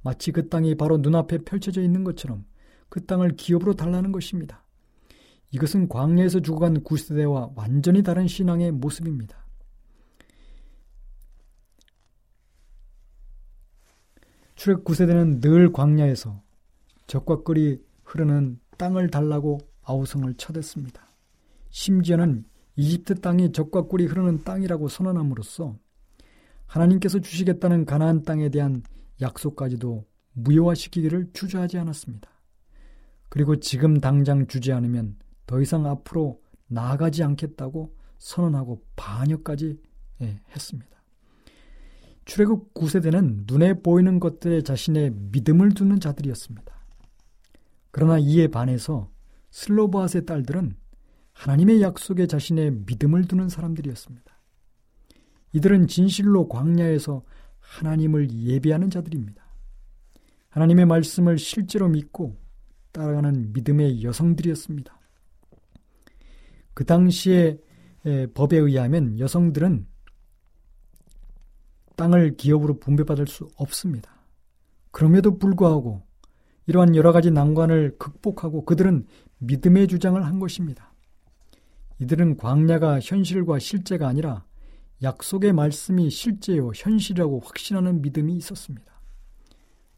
마치 0.02 0.30
그 0.30 0.48
땅이 0.48 0.76
바로 0.76 0.98
눈앞에 0.98 1.38
펼쳐져 1.38 1.82
있는 1.82 2.04
것처럼 2.04 2.44
그 2.88 3.04
땅을 3.04 3.36
기업으로 3.36 3.74
달라는 3.74 4.12
것입니다. 4.12 4.64
이것은 5.52 5.88
광야에서 5.88 6.40
죽어간 6.40 6.82
구세대와 6.82 7.52
완전히 7.54 8.02
다른 8.02 8.28
신앙의 8.28 8.72
모습입니다. 8.72 9.46
출애굽 14.54 14.84
9세대는 14.84 15.40
늘 15.40 15.72
광야에서 15.72 16.42
적과 17.06 17.42
끓이 17.42 17.82
흐르는 18.04 18.60
땅을 18.76 19.08
달라고 19.08 19.58
아우성을 19.82 20.32
쳐댔습니다. 20.34 21.06
심지어는 21.70 22.44
이집트 22.76 23.16
땅이 23.20 23.52
적과 23.52 23.82
꿀이 23.82 24.06
흐르는 24.06 24.44
땅이라고 24.44 24.88
선언함으로써 24.88 25.76
하나님께서 26.66 27.18
주시겠다는 27.18 27.84
가나안 27.84 28.22
땅에 28.22 28.48
대한 28.48 28.82
약속까지도 29.20 30.06
무효화시키기를 30.32 31.30
주저하지 31.32 31.78
않았습니다. 31.78 32.30
그리고 33.28 33.56
지금 33.56 34.00
당장 34.00 34.46
주지 34.46 34.72
않으면 34.72 35.16
더 35.46 35.60
이상 35.60 35.86
앞으로 35.86 36.40
나아가지 36.68 37.22
않겠다고 37.22 37.94
선언하고 38.18 38.84
반역까지 38.96 39.78
예, 40.22 40.40
했습니다. 40.54 40.90
출애굽 42.24 42.74
9세대는 42.74 43.44
눈에 43.46 43.74
보이는 43.74 44.20
것들에 44.20 44.62
자신의 44.62 45.10
믿음을 45.32 45.70
두는 45.70 45.98
자들이었습니다. 45.98 46.72
그러나 47.90 48.18
이에 48.18 48.46
반해서 48.46 49.10
슬로바스의 49.50 50.26
딸들은 50.26 50.76
하나님의 51.32 51.82
약속에 51.82 52.26
자신의 52.26 52.82
믿음을 52.86 53.26
두는 53.26 53.48
사람들이었습니다. 53.48 54.30
이들은 55.52 55.86
진실로 55.86 56.48
광야에서 56.48 57.22
하나님을 57.58 58.30
예배하는 58.30 58.90
자들입니다. 58.90 59.44
하나님의 60.48 60.86
말씀을 60.86 61.38
실제로 61.38 61.88
믿고 61.88 62.36
따라가는 62.92 63.52
믿음의 63.52 64.02
여성들이었습니다. 64.02 64.98
그 66.74 66.84
당시의 66.84 67.60
법에 68.34 68.56
의하면 68.56 69.18
여성들은 69.18 69.86
땅을 71.96 72.36
기업으로 72.36 72.78
분배받을 72.78 73.26
수 73.26 73.48
없습니다. 73.56 74.24
그럼에도 74.90 75.38
불구하고 75.38 76.02
이러한 76.66 76.96
여러 76.96 77.12
가지 77.12 77.30
난관을 77.30 77.98
극복하고 77.98 78.64
그들은 78.64 79.06
믿음의 79.40 79.88
주장을 79.88 80.24
한 80.24 80.38
것입니다. 80.38 80.92
이들은 81.98 82.36
광야가 82.36 83.00
현실과 83.00 83.58
실제가 83.58 84.08
아니라 84.08 84.44
약속의 85.02 85.52
말씀이 85.52 86.10
실제요, 86.10 86.70
현실이라고 86.74 87.40
확신하는 87.40 88.02
믿음이 88.02 88.36
있었습니다. 88.36 89.00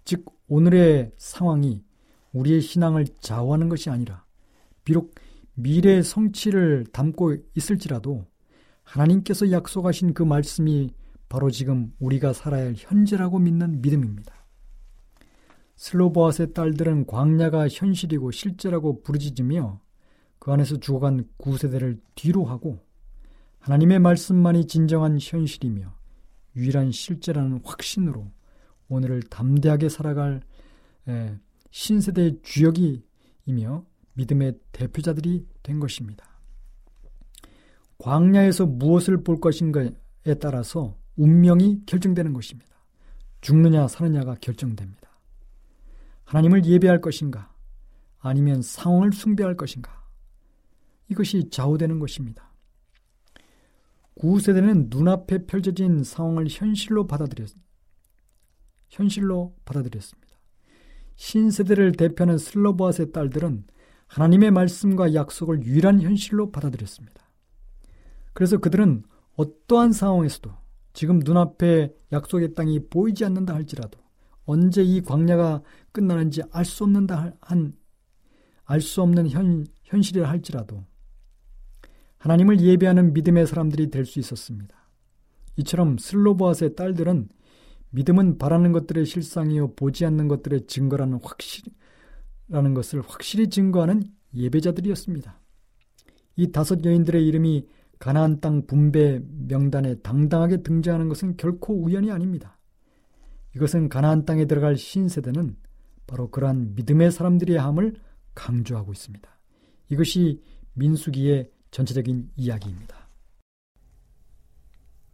즉, 0.04 0.24
오늘의 0.48 1.12
상황이 1.16 1.84
우리의 2.32 2.60
신앙을 2.60 3.06
좌우하는 3.20 3.68
것이 3.68 3.90
아니라 3.90 4.24
비록 4.84 5.14
미래의 5.54 6.02
성취를 6.02 6.86
담고 6.92 7.36
있을지라도 7.54 8.26
하나님께서 8.84 9.50
약속하신 9.50 10.14
그 10.14 10.22
말씀이 10.22 10.90
바로 11.28 11.50
지금 11.50 11.92
우리가 11.98 12.32
살아야 12.32 12.64
할 12.64 12.74
현재라고 12.76 13.38
믿는 13.38 13.80
믿음입니다. 13.80 14.41
슬로보아스의 15.82 16.54
딸들은 16.54 17.06
광야가 17.06 17.66
현실이고 17.68 18.30
실제라고 18.30 19.02
부르짖으며 19.02 19.80
그 20.38 20.52
안에서 20.52 20.76
죽어간 20.78 21.28
구세대를 21.38 22.00
뒤로 22.14 22.44
하고 22.44 22.78
하나님의 23.58 23.98
말씀만이 23.98 24.68
진정한 24.68 25.18
현실이며 25.20 25.92
유일한 26.54 26.92
실제라는 26.92 27.62
확신으로 27.64 28.30
오늘을 28.88 29.22
담대하게 29.24 29.88
살아갈 29.88 30.42
신세대의 31.72 32.38
주역이며 32.42 33.84
믿음의 34.14 34.58
대표자들이 34.70 35.48
된 35.64 35.80
것입니다. 35.80 36.24
광야에서 37.98 38.66
무엇을 38.66 39.24
볼 39.24 39.40
것인가에 39.40 39.90
따라서 40.40 40.96
운명이 41.16 41.86
결정되는 41.86 42.32
것입니다. 42.34 42.70
죽느냐 43.40 43.88
사느냐가 43.88 44.36
결정됩니다. 44.40 45.01
하나님을 46.32 46.64
예배할 46.64 47.02
것인가 47.02 47.52
아니면 48.18 48.62
상황을 48.62 49.12
숭배할 49.12 49.54
것인가 49.54 50.02
이것이 51.10 51.50
좌우되는 51.50 51.98
것입니다. 51.98 52.50
구세대는 54.14 54.86
눈앞에 54.88 55.44
펼쳐진 55.44 56.02
상황을 56.04 56.46
현실로 56.48 57.06
받아들였 57.06 57.50
현실로 58.88 59.54
받아들였습니다. 59.66 60.38
신세대를 61.16 61.92
대표하는 61.92 62.38
슬로보아스의 62.38 63.12
딸들은 63.12 63.66
하나님의 64.06 64.52
말씀과 64.52 65.12
약속을 65.12 65.64
유일한 65.64 66.00
현실로 66.00 66.50
받아들였습니다. 66.50 67.22
그래서 68.32 68.56
그들은 68.56 69.04
어떠한 69.36 69.92
상황에서도 69.92 70.50
지금 70.94 71.18
눈앞에 71.18 71.94
약속의 72.10 72.54
땅이 72.54 72.88
보이지 72.88 73.26
않는다 73.26 73.54
할지라도 73.54 74.01
언제 74.44 74.82
이 74.82 75.00
광야가 75.00 75.62
끝나는지 75.92 76.42
알 76.52 76.64
수 76.64 76.84
없는다 76.84 77.34
한 77.40 77.82
알 78.72 78.80
수 78.80 79.02
없는 79.02 79.28
현, 79.28 79.66
현실이라 79.84 80.28
할지라도 80.28 80.84
하나님을 82.18 82.60
예배하는 82.60 83.12
믿음의 83.12 83.46
사람들이 83.46 83.90
될 83.90 84.06
수 84.06 84.18
있었습니다. 84.20 84.74
이처럼 85.56 85.98
슬로보아스의 85.98 86.74
딸들은 86.76 87.28
믿음은 87.90 88.38
바라는 88.38 88.72
것들의 88.72 89.04
실상이요 89.04 89.74
보지 89.74 90.06
않는 90.06 90.28
것들의 90.28 90.66
증거라는 90.66 91.18
확실라는 91.22 92.72
것을 92.74 93.02
확실히 93.02 93.50
증거하는 93.50 94.04
예배자들이었습니다. 94.34 95.38
이 96.36 96.52
다섯 96.52 96.82
여인들의 96.82 97.26
이름이 97.26 97.66
가나안 97.98 98.40
땅 98.40 98.66
분배 98.66 99.20
명단에 99.46 99.96
당당하게 99.96 100.62
등장하는 100.62 101.08
것은 101.10 101.36
결코 101.36 101.74
우연이 101.74 102.10
아닙니다. 102.10 102.58
이것은 103.54 103.88
가나안 103.88 104.24
땅에 104.24 104.46
들어갈 104.46 104.76
신세대는 104.76 105.56
바로 106.06 106.30
그러한 106.30 106.74
믿음의 106.74 107.12
사람들의 107.12 107.56
함을 107.58 107.96
강조하고 108.34 108.92
있습니다. 108.92 109.28
이것이 109.88 110.42
민수기의 110.74 111.50
전체적인 111.70 112.30
이야기입니다. 112.36 113.08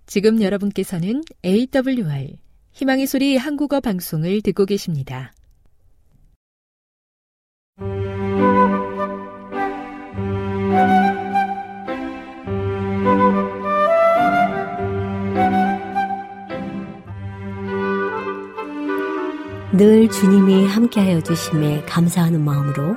지금 0.06 0.40
여러분께서는 0.40 1.22
AWR 1.44 2.36
희망의 2.72 3.06
소리 3.06 3.36
한국어 3.36 3.80
방송을 3.80 4.40
듣고 4.42 4.64
계십니다. 4.64 5.32
늘 19.78 20.10
주님이 20.10 20.66
함께하여 20.66 21.20
주심에 21.20 21.82
감사하는 21.82 22.44
마음으로 22.44 22.96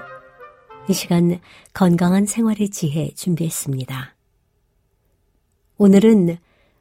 이 0.89 0.93
시간 0.93 1.39
건강한 1.75 2.25
생활의 2.25 2.69
지혜 2.69 3.11
준비했습니다. 3.13 4.15
오늘은 5.77 6.39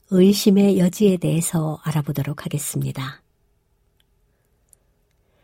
의심의 0.09 0.79
여지에 0.79 1.19
대해서 1.19 1.79
알아보도록 1.83 2.47
하겠습니다. 2.47 3.21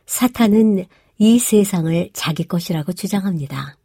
사탄은 0.06 0.86
이 1.18 1.38
세상을 1.38 2.08
자기 2.14 2.44
것이라고 2.44 2.94
주장합니다. 2.94 3.76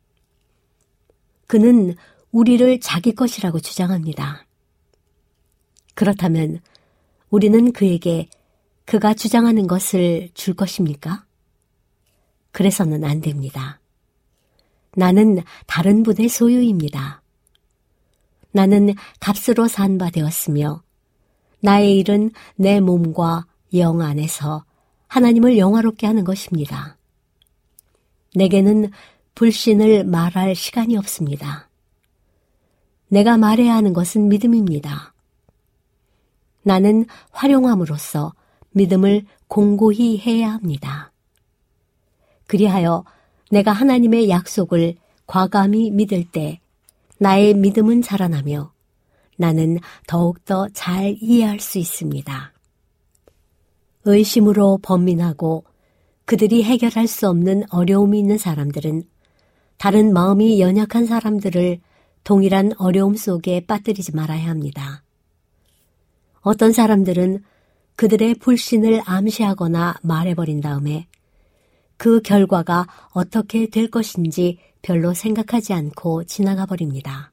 그는 1.48 1.96
우리를 2.32 2.80
자기 2.80 3.14
것이라고 3.14 3.60
주장합니다. 3.60 4.46
그렇다면 5.96 6.62
우리는 7.30 7.74
그에게 7.74 8.30
그가 8.92 9.14
주장하는 9.14 9.68
것을 9.68 10.28
줄 10.34 10.54
것입니까? 10.54 11.24
그래서는 12.52 13.06
안 13.06 13.22
됩니다. 13.22 13.80
나는 14.98 15.42
다른 15.66 16.04
분의 16.04 16.28
소유입니다. 16.28 17.22
나는 18.52 18.94
값으로 19.22 19.70
산 19.70 19.98
바 19.98 20.10
되었으며 20.10 20.84
나의 21.62 22.00
일은 22.00 22.32
내 22.58 22.82
몸과 22.82 23.46
영 23.76 24.02
안에서 24.02 24.66
하나님을 25.08 25.58
영화롭게 25.58 26.06
하는 26.06 26.26
것입니다. 26.26 26.98
내게는 28.36 28.92
불신을 29.36 30.04
말할 30.04 30.54
시간이 30.54 30.98
없습니다. 30.98 31.70
내가 33.08 33.38
말해야 33.38 33.74
하는 33.74 33.94
것은 33.94 34.28
믿음입니다. 34.28 35.14
나는 36.64 37.06
활용함으로써 37.32 38.34
믿음을 38.72 39.24
공고히 39.48 40.18
해야 40.18 40.54
합니다. 40.54 41.12
그리하여 42.48 43.04
내가 43.50 43.72
하나님의 43.72 44.30
약속을 44.30 44.96
과감히 45.28 45.92
믿을 45.92 46.26
때 46.30 46.60
나의 47.18 47.54
믿음은 47.54 48.02
자라나며 48.02 48.74
나는 49.38 49.80
더욱더 50.08 50.68
잘 50.74 51.16
이해할 51.20 51.60
수 51.60 51.80
있습니다. 51.80 52.54
의심으로 54.06 54.80
번민하고 54.82 55.64
그들이 56.26 56.64
해결할 56.64 57.08
수 57.08 57.28
없는 57.28 57.64
어려움이 57.72 58.18
있는 58.20 58.38
사람들은 58.38 59.04
다른 59.78 60.14
마음이 60.14 60.62
연약한 60.62 61.06
사람들을 61.06 61.80
동일한 62.24 62.72
어려움 62.78 63.16
속에 63.16 63.66
빠뜨리지 63.66 64.16
말아야 64.16 64.48
합니다. 64.48 65.04
어떤 66.42 66.72
사람들은 66.72 67.44
그들의 67.96 68.36
불신을 68.36 69.02
암시하거나 69.06 69.96
말해버린 70.02 70.62
다음에 70.62 71.08
그 71.98 72.22
결과가 72.22 72.88
어떻게 73.14 73.68
될 73.68 73.90
것인지 73.90 74.58
별로 74.82 75.14
생각하지 75.14 75.74
않고 75.74 76.24
지나가 76.24 76.66
버립니다. 76.66 77.32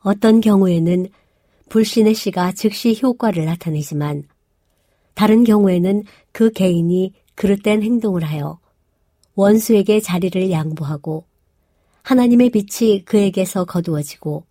어떤 0.00 0.40
경우에는 0.40 1.08
불신의 1.68 2.14
씨가 2.14 2.52
즉시 2.52 2.98
효과를 3.02 3.44
나타내지만 3.44 4.24
다른 5.14 5.44
경우에는 5.44 6.04
그 6.32 6.50
개인이 6.52 7.12
그릇된 7.34 7.82
행동을 7.82 8.24
하여 8.24 8.58
원수에게 9.34 10.00
자리를 10.00 10.50
양보하고 10.50 11.26
하나님의 12.02 12.50
빛이 12.50 13.04
그에게서 13.04 13.64
거두어지고 13.64 14.46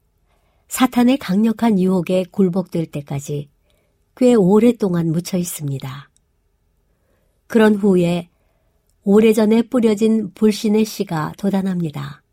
사탄의 0.68 1.18
강력한 1.18 1.80
유혹에 1.80 2.26
굴복될 2.30 2.88
때까지 2.88 3.50
꽤 4.16 4.34
오랫동안 4.34 5.12
묻혀 5.12 5.38
있습니다. 5.38 6.10
그런 7.48 7.76
후에 7.76 8.30
오래전에 9.04 9.64
뿌려진 9.64 10.34
불신의 10.34 10.86
씨가 10.86 11.34
도단합니다. 11.38 12.24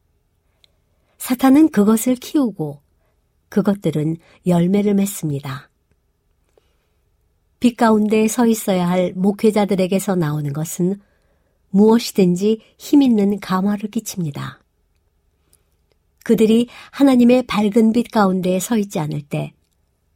사탄은 1.19 1.71
그것을 1.71 2.15
키우고 2.15 2.81
그것들은 3.49 4.17
열매를 4.47 4.95
맺습니다. 4.95 5.71
빛 7.61 7.77
가운데 7.77 8.27
서 8.27 8.47
있어야 8.47 8.89
할 8.89 9.13
목회자들에게서 9.15 10.17
나오는 10.17 10.53
것은 10.53 11.01
무엇이든지 11.71 12.61
힘있는 12.79 13.39
감화를 13.41 13.91
끼칩니다. 13.91 14.61
그들이 16.25 16.69
하나님의 16.91 17.45
밝은 17.45 17.93
빛 17.93 18.11
가운데 18.11 18.59
서 18.59 18.77
있지 18.79 18.99
않을 18.99 19.23
때 19.23 19.53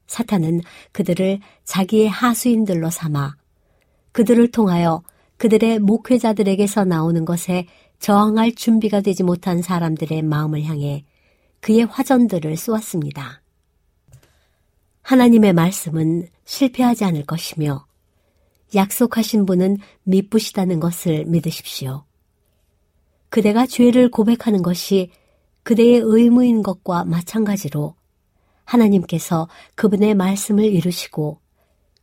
사탄은 0.07 0.61
그들을 0.92 1.40
자기의 1.64 2.09
하수인들로 2.09 2.90
삼아 2.90 3.37
그들을 4.12 4.51
통하여 4.51 5.03
그들의 5.37 5.81
목회자들에게서 5.81 6.85
나오는 6.85 7.25
것에 7.25 7.66
저항할 7.99 8.55
준비가 8.55 9.01
되지 9.01 9.23
못한 9.23 9.62
사람들의 9.62 10.23
마음을 10.23 10.62
향해 10.64 11.05
그의 11.61 11.85
화전들을 11.85 12.57
쏘았습니다. 12.57 13.42
하나님의 15.03 15.53
말씀은 15.53 16.29
실패하지 16.45 17.05
않을 17.05 17.27
것이며 17.27 17.87
약속하신 18.75 19.47
분은 19.47 19.79
미쁘시다는 20.05 20.81
것을 20.81 21.25
믿으십시오. 21.27 22.05
그대가 23.29 23.66
죄를 23.66 24.11
고백하는 24.11 24.62
것이 24.62 25.11
그대의 25.62 26.01
의무인 26.03 26.62
것과 26.62 27.05
마찬가지로 27.05 27.95
하나님께서 28.67 29.49
그분의 29.75 30.15
말씀을 30.15 30.65
이루시고 30.65 31.41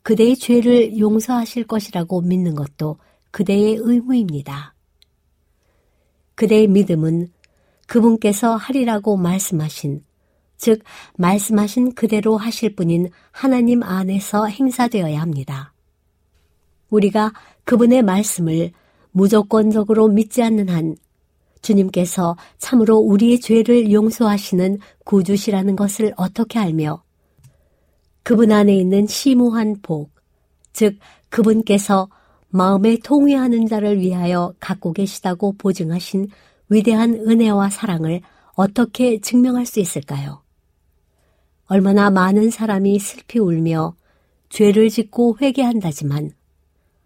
그대의 0.01 0.35
죄를 0.35 0.97
용서하실 0.97 1.65
것이라고 1.65 2.21
믿는 2.21 2.55
것도 2.55 2.97
그대의 3.31 3.77
의무입니다. 3.79 4.73
그대의 6.35 6.67
믿음은 6.67 7.29
그분께서 7.87 8.55
하리라고 8.55 9.17
말씀하신, 9.17 10.03
즉, 10.57 10.83
말씀하신 11.17 11.93
그대로 11.93 12.37
하실 12.37 12.75
분인 12.75 13.09
하나님 13.31 13.83
안에서 13.83 14.47
행사되어야 14.47 15.21
합니다. 15.21 15.73
우리가 16.89 17.33
그분의 17.65 18.03
말씀을 18.03 18.71
무조건적으로 19.11 20.07
믿지 20.07 20.41
않는 20.43 20.69
한 20.69 20.95
주님께서 21.63 22.37
참으로 22.59 22.97
우리의 22.97 23.39
죄를 23.39 23.91
용서하시는 23.91 24.77
구주시라는 25.05 25.75
것을 25.75 26.13
어떻게 26.15 26.59
알며 26.59 27.01
그분 28.21 28.51
안에 28.51 28.75
있는 28.75 29.07
심오한 29.07 29.77
복, 29.81 30.11
즉 30.71 30.97
그분께서 31.29 32.09
마음에 32.49 32.97
통회하는 33.03 33.65
자를 33.67 33.99
위하여 33.99 34.53
갖고 34.59 34.93
계시다고 34.93 35.53
보증하신 35.57 36.27
위대한 36.69 37.15
은혜와 37.15 37.71
사랑을 37.71 38.21
어떻게 38.55 39.19
증명할 39.19 39.65
수 39.65 39.79
있을까요? 39.79 40.43
얼마나 41.65 42.11
많은 42.11 42.51
사람이 42.51 42.99
슬피 42.99 43.39
울며 43.39 43.95
죄를 44.49 44.89
짓고 44.89 45.37
회개한다지만 45.41 46.31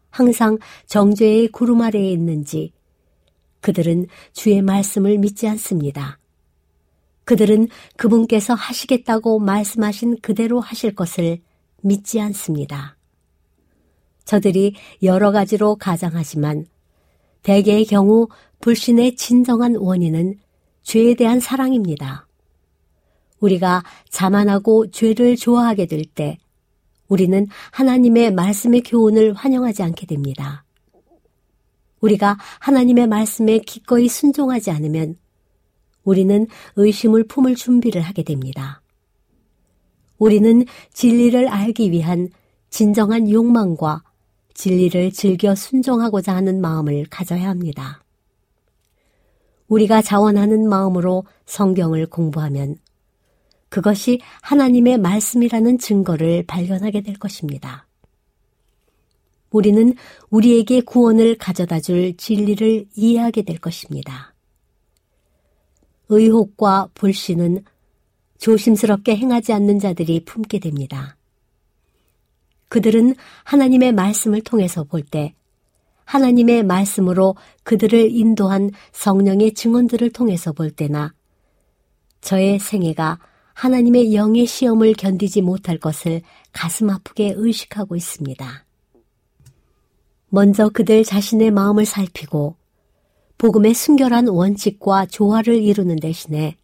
항상 0.10 0.58
정죄의 0.88 1.48
구름 1.50 1.82
아래에 1.82 2.12
있는지 2.12 2.74
그들은 3.68 4.08
주의 4.32 4.62
말씀을 4.62 5.18
믿지 5.18 5.46
않습니다. 5.50 6.20
그들은 7.26 7.68
그분께서 7.98 8.54
하시겠다고 8.54 9.40
말씀하신 9.40 10.22
그대로 10.22 10.62
하실 10.62 10.96
것을 10.96 11.42
믿지 11.82 12.22
않습니다. 12.22 12.96
저들이 14.24 14.76
여러 15.04 15.34
가지로 15.34 15.76
가장하지만 15.76 16.66
대개의 17.44 17.84
경우 17.84 18.30
불신의 18.62 19.18
진정한 19.18 19.76
원인은 19.76 20.36
죄에 20.84 21.16
대한 21.16 21.42
사랑입니다. 21.42 22.26
우리가 23.42 23.84
자만하고 24.10 24.92
죄를 24.92 25.36
좋아하게 25.36 25.88
될 25.88 26.06
때 26.06 26.38
우리는 27.10 27.48
하나님의 27.72 28.32
말씀의 28.34 28.84
교훈을 28.84 29.34
환영하지 29.34 29.84
않게 29.84 30.06
됩니다. 30.06 30.64
우리가 32.02 32.38
하나님의 32.60 33.08
말씀에 33.08 33.60
기꺼이 33.60 34.08
순종하지 34.08 34.72
않으면 34.72 35.18
우리는 36.04 36.48
의심을 36.76 37.26
품을 37.26 37.56
준비를 37.56 38.02
하게 38.02 38.24
됩니다. 38.24 38.82
우리는 40.18 40.66
진리를 40.94 41.48
알기 41.48 41.92
위한 41.92 42.30
진정한 42.70 43.30
욕망과 43.30 44.04
진리를 44.54 45.12
즐겨 45.12 45.54
순종하고자 45.54 46.36
하는 46.36 46.62
마음을 46.62 47.06
가져야 47.10 47.50
합니다. 47.50 48.04
우리가 49.68 50.02
자원하는 50.02 50.68
마음으로 50.68 51.26
성경을 51.46 52.08
공부하면 52.08 52.78
그것이 53.70 54.20
하나님의 54.42 54.98
말씀이라는 54.98 55.78
증거를 55.78 56.46
발견하게 56.48 57.02
될 57.02 57.18
것입니다. 57.18 57.87
우리는 59.58 59.96
우리에게 60.30 60.82
구원을 60.82 61.38
가져다 61.38 61.80
줄 61.80 62.16
진리를 62.16 62.86
이해하게 62.96 63.42
될 63.42 63.58
것입니다. 63.58 64.34
의혹과 66.10 66.90
불신은 66.94 67.64
조심스럽게 68.38 69.16
행하지 69.16 69.52
않는 69.54 69.80
자들이 69.80 70.24
품게 70.26 70.60
됩니다. 70.60 71.18
그들은 72.70 73.16
하나님의 73.44 73.94
말씀을 73.94 74.42
통해서 74.42 74.84
볼 74.84 75.04
때 75.04 75.34
하나님의 76.06 76.64
말씀으로 76.64 77.36
그들을 77.64 78.12
인도한 78.12 78.72
성령의 78.94 79.54
증언들을 79.54 80.12
통해서 80.12 80.54
볼 80.54 80.72
때나 80.72 81.14
저의 82.22 82.60
생애가 82.60 83.20
하나님의 83.54 84.14
영의 84.16 84.46
시험을 84.46 84.94
견디지 84.94 85.42
못할 85.42 85.78
것을 85.78 86.22
가슴 86.54 86.90
아프게 86.90 87.34
의식하고 87.36 87.96
있습니다. 87.98 88.67
먼저 90.30 90.70
그들 90.70 91.04
자신의 91.04 91.52
마음을 91.52 91.86
살피고 91.86 92.56
복음의 93.38 93.74
순결한 93.74 94.28
원칙과 94.28 95.06
조화를 95.06 95.56
이루는 95.62 95.98
대신에 95.98 96.58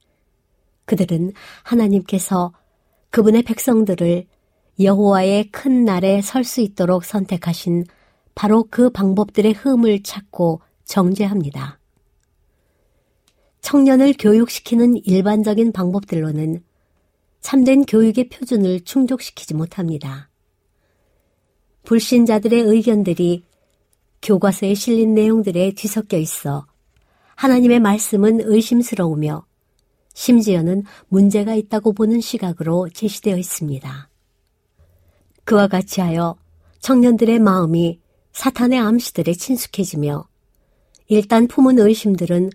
그들은 0.85 1.31
하나님께서 1.63 2.53
그분의 3.09 3.43
백성들을 3.43 4.25
여호와의 4.79 5.51
큰 5.51 5.85
날에 5.85 6.21
설 6.21 6.43
수 6.43 6.61
있도록 6.61 7.05
선택하신 7.05 7.85
바로 8.35 8.65
그 8.69 8.89
방법들의 8.89 9.53
흠을 9.53 10.01
찾고 10.01 10.61
정죄합니다. 10.85 11.79
청년을 13.61 14.15
교육시키는 14.19 14.97
일반적인 15.05 15.71
방법들로는 15.71 16.63
참된 17.39 17.85
교육의 17.85 18.29
표준을 18.29 18.81
충족시키지 18.81 19.53
못합니다. 19.53 20.29
불신자들의 21.83 22.61
의견들이 22.61 23.43
교과서에 24.23 24.73
실린 24.73 25.13
내용들에 25.13 25.73
뒤섞여 25.73 26.17
있어 26.17 26.65
하나님의 27.35 27.81
말씀은 27.81 28.39
의심스러우며 28.41 29.45
심지어는 30.13 30.83
문제가 31.09 31.55
있다고 31.55 31.93
보는 31.93 32.21
시각으로 32.21 32.87
제시되어 32.89 33.37
있습니다. 33.37 34.09
그와 35.43 35.67
같이 35.67 35.99
하여 35.99 36.37
청년들의 36.79 37.39
마음이 37.39 37.99
사탄의 38.31 38.79
암시들에 38.79 39.33
친숙해지며 39.33 40.25
일단 41.07 41.47
품은 41.47 41.79
의심들은 41.79 42.49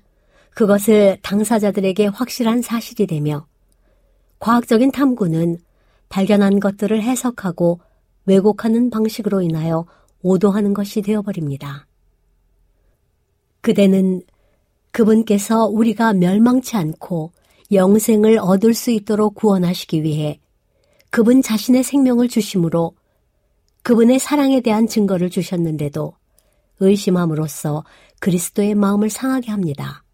그것을 0.54 1.18
당사자들에게 1.22 2.07
확실한 2.07 2.62
사실이 2.62 3.07
되며 3.07 3.46
과학적인 4.38 4.90
탐구는 4.90 5.59
발견한 6.09 6.61
것들을 6.61 7.02
해석하고 7.02 7.81
왜곡하는 8.24 8.90
방식으로 8.90 9.42
인하여 9.42 9.87
오도하는 10.22 10.74
것이 10.74 11.02
되어버립니다. 11.02 11.87
그대는 13.61 14.22
그분께서 14.90 15.66
우리가 15.66 16.12
멸망치 16.12 16.76
않고 16.76 17.33
영생을 17.70 18.38
얻을 18.38 18.74
수 18.74 18.90
있도록 18.90 19.35
구원하시기 19.35 20.02
위해 20.02 20.40
그분 21.11 21.42
자신의 21.42 21.83
생명을 21.83 22.28
주심으로 22.28 22.94
그분의 23.83 24.18
사랑에 24.18 24.61
대한 24.61 24.87
증거를 24.87 25.31
주셨는데도 25.31 26.14
의심함으로써 26.81 27.85
그리스도의 28.20 28.74
마음을 28.74 29.11
상하게 29.11 29.50
합니다. 29.50 30.04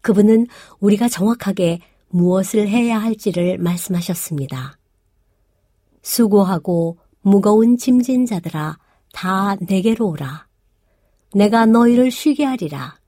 그분은 0.00 0.46
우리가 0.80 1.08
정확하게 1.08 1.80
무엇을 2.08 2.68
해야 2.68 2.98
할지를 2.98 3.58
말씀하셨습니다. 3.58 4.78
수고하고 6.02 6.98
무거운 7.22 7.76
짐진 7.76 8.26
자들아 8.26 8.78
다 9.12 9.56
내게로 9.60 10.08
오라. 10.08 10.46
내가 11.34 11.66
너희를 11.66 12.10
쉬게 12.10 12.44
하리라. 12.44 12.98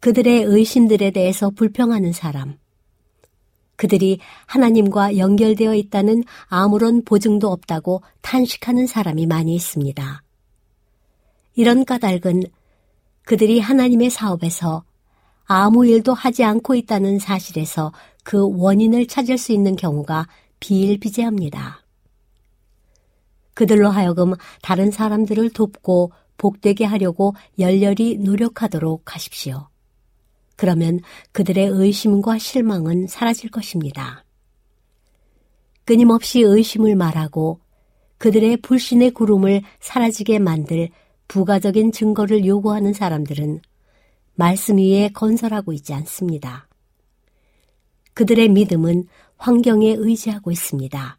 그들의 0.00 0.42
의심들에 0.44 1.10
대해서 1.10 1.50
불평하는 1.50 2.12
사람, 2.12 2.58
그들이 3.76 4.18
하나님과 4.46 5.18
연결되어 5.18 5.74
있다는 5.74 6.24
아무런 6.46 7.04
보증도 7.04 7.50
없다고 7.50 8.02
탄식하는 8.22 8.86
사람이 8.86 9.26
많이 9.26 9.54
있습니다. 9.54 10.22
이런 11.54 11.84
까닭은 11.84 12.44
그들이 13.22 13.60
하나님의 13.60 14.10
사업에서 14.10 14.84
아무 15.44 15.86
일도 15.86 16.12
하지 16.14 16.44
않고 16.44 16.74
있다는 16.74 17.18
사실에서 17.18 17.92
그 18.24 18.48
원인을 18.58 19.06
찾을 19.06 19.38
수 19.38 19.52
있는 19.52 19.76
경우가 19.76 20.26
비일비재합니다. 20.60 21.85
그들로 23.56 23.88
하여금 23.88 24.34
다른 24.60 24.90
사람들을 24.90 25.48
돕고 25.50 26.12
복되게 26.36 26.84
하려고 26.84 27.34
열렬히 27.58 28.18
노력하도록 28.18 29.14
하십시오. 29.14 29.68
그러면 30.56 31.00
그들의 31.32 31.66
의심과 31.68 32.36
실망은 32.36 33.06
사라질 33.06 33.50
것입니다. 33.50 34.24
끊임없이 35.86 36.42
의심을 36.42 36.96
말하고 36.96 37.60
그들의 38.18 38.58
불신의 38.58 39.12
구름을 39.12 39.62
사라지게 39.80 40.38
만들 40.38 40.90
부가적인 41.26 41.92
증거를 41.92 42.44
요구하는 42.44 42.92
사람들은 42.92 43.62
말씀 44.34 44.76
위에 44.76 45.08
건설하고 45.14 45.72
있지 45.72 45.94
않습니다. 45.94 46.68
그들의 48.12 48.50
믿음은 48.50 49.04
환경에 49.38 49.94
의지하고 49.96 50.50
있습니다. 50.50 51.16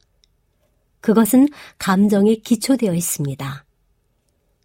그것은 1.02 1.48
감정에 1.78 2.36
기초되어 2.36 2.94
있습니다. 2.94 3.66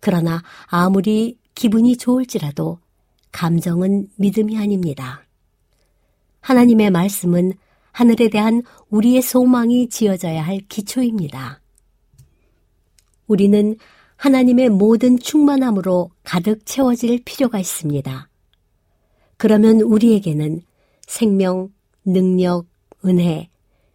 그러나 0.00 0.42
아무리 0.66 1.38
기분이 1.54 1.96
좋을지라도 1.96 2.78
감정은 3.30 4.08
믿음이 4.16 4.58
아닙니다. 4.58 5.24
하나님의 6.40 6.90
말씀은 6.90 7.52
하늘에 7.92 8.28
대한 8.28 8.62
우리의 8.90 9.22
소망이 9.22 9.88
지어져야 9.88 10.42
할 10.42 10.60
기초입니다. 10.68 11.60
우리는 13.26 13.76
하나님의 14.16 14.70
모든 14.70 15.18
충만함으로 15.18 16.10
가득 16.22 16.64
채워질 16.64 17.22
필요가 17.24 17.58
있습니다. 17.58 18.28
그러면 19.36 19.80
우리에게는 19.80 20.62
생명, 21.06 21.70
능력, 22.04 22.66
은혜, 23.04 23.50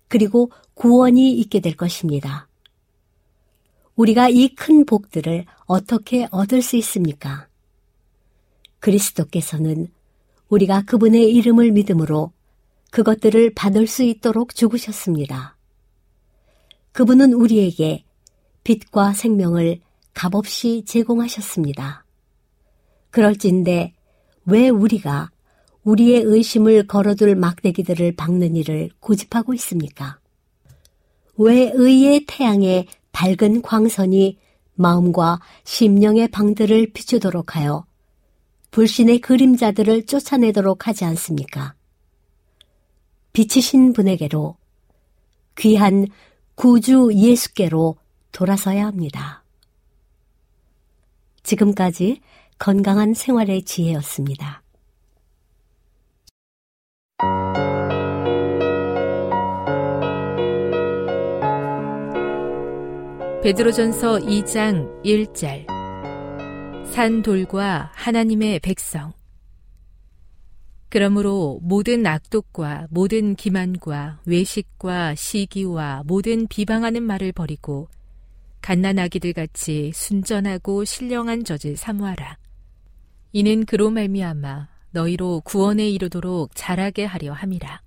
그리고 0.07 0.51
구원이 0.77 1.31
있게 1.39 1.59
될 1.59 1.75
것입니다. 1.75 2.47
우리가 3.95 4.29
이 4.29 4.49
큰 4.49 4.85
복들을 4.85 5.45
어떻게 5.65 6.27
얻을 6.29 6.61
수 6.61 6.77
있습니까? 6.77 7.47
그리스도께서는 8.79 9.87
우리가 10.49 10.83
그분의 10.83 11.33
이름을 11.33 11.71
믿음으로 11.71 12.31
그것들을 12.91 13.55
받을 13.55 13.87
수 13.87 14.03
있도록 14.03 14.53
죽으셨습니다. 14.53 15.57
그분은 16.91 17.33
우리에게 17.33 18.05
빛과 18.63 19.13
생명을 19.13 19.79
값없이 20.13 20.83
제공하셨습니다. 20.85 22.05
그럴진데 23.09 23.93
왜 24.45 24.69
우리가 24.69 25.31
우리의 25.83 26.21
의심을 26.21 26.85
걸어둘 26.85 27.35
막대기들을 27.35 28.15
박는 28.15 28.55
일을 28.55 28.91
고집하고 28.99 29.55
있습니까? 29.55 30.19
왜 31.37 31.71
의의 31.73 32.25
태양의 32.27 32.87
밝은 33.11 33.61
광선이 33.61 34.37
마음과 34.75 35.39
심령의 35.63 36.29
방들을 36.29 36.93
비추도록 36.93 37.55
하여 37.55 37.85
불신의 38.71 39.21
그림자들을 39.21 40.05
쫓아내도록 40.05 40.87
하지 40.87 41.05
않습니까? 41.05 41.73
빛이신 43.33 43.93
분에게로 43.93 44.55
귀한 45.57 46.07
구주 46.55 47.11
예수께로 47.13 47.97
돌아서야 48.31 48.85
합니다. 48.85 49.43
지금까지 51.43 52.21
건강한 52.59 53.13
생활의 53.13 53.63
지혜였습니다. 53.63 54.63
베드로전서 63.47 64.17
2장 64.17 65.03
1절 65.05 65.65
산 66.91 67.21
돌과 67.21 67.93
하나님의 67.95 68.59
백성 68.59 69.13
그러므로 70.89 71.57
모든 71.63 72.05
악독과 72.05 72.87
모든 72.89 73.35
기만과 73.35 74.19
외식과 74.25 75.15
시기와 75.15 76.03
모든 76.05 76.47
비방하는 76.47 77.03
말을 77.03 77.31
버리고 77.31 77.87
갓난아기들 78.59 79.31
같이 79.31 79.93
순전하고 79.95 80.83
신령한 80.83 81.45
젖을 81.45 81.77
사모하라. 81.77 82.37
이는 83.31 83.63
그로 83.63 83.91
말미암아 83.91 84.67
너희로 84.91 85.43
구원에 85.45 85.87
이르도록 85.89 86.51
자라게 86.53 87.05
하려 87.05 87.31
함이라. 87.31 87.81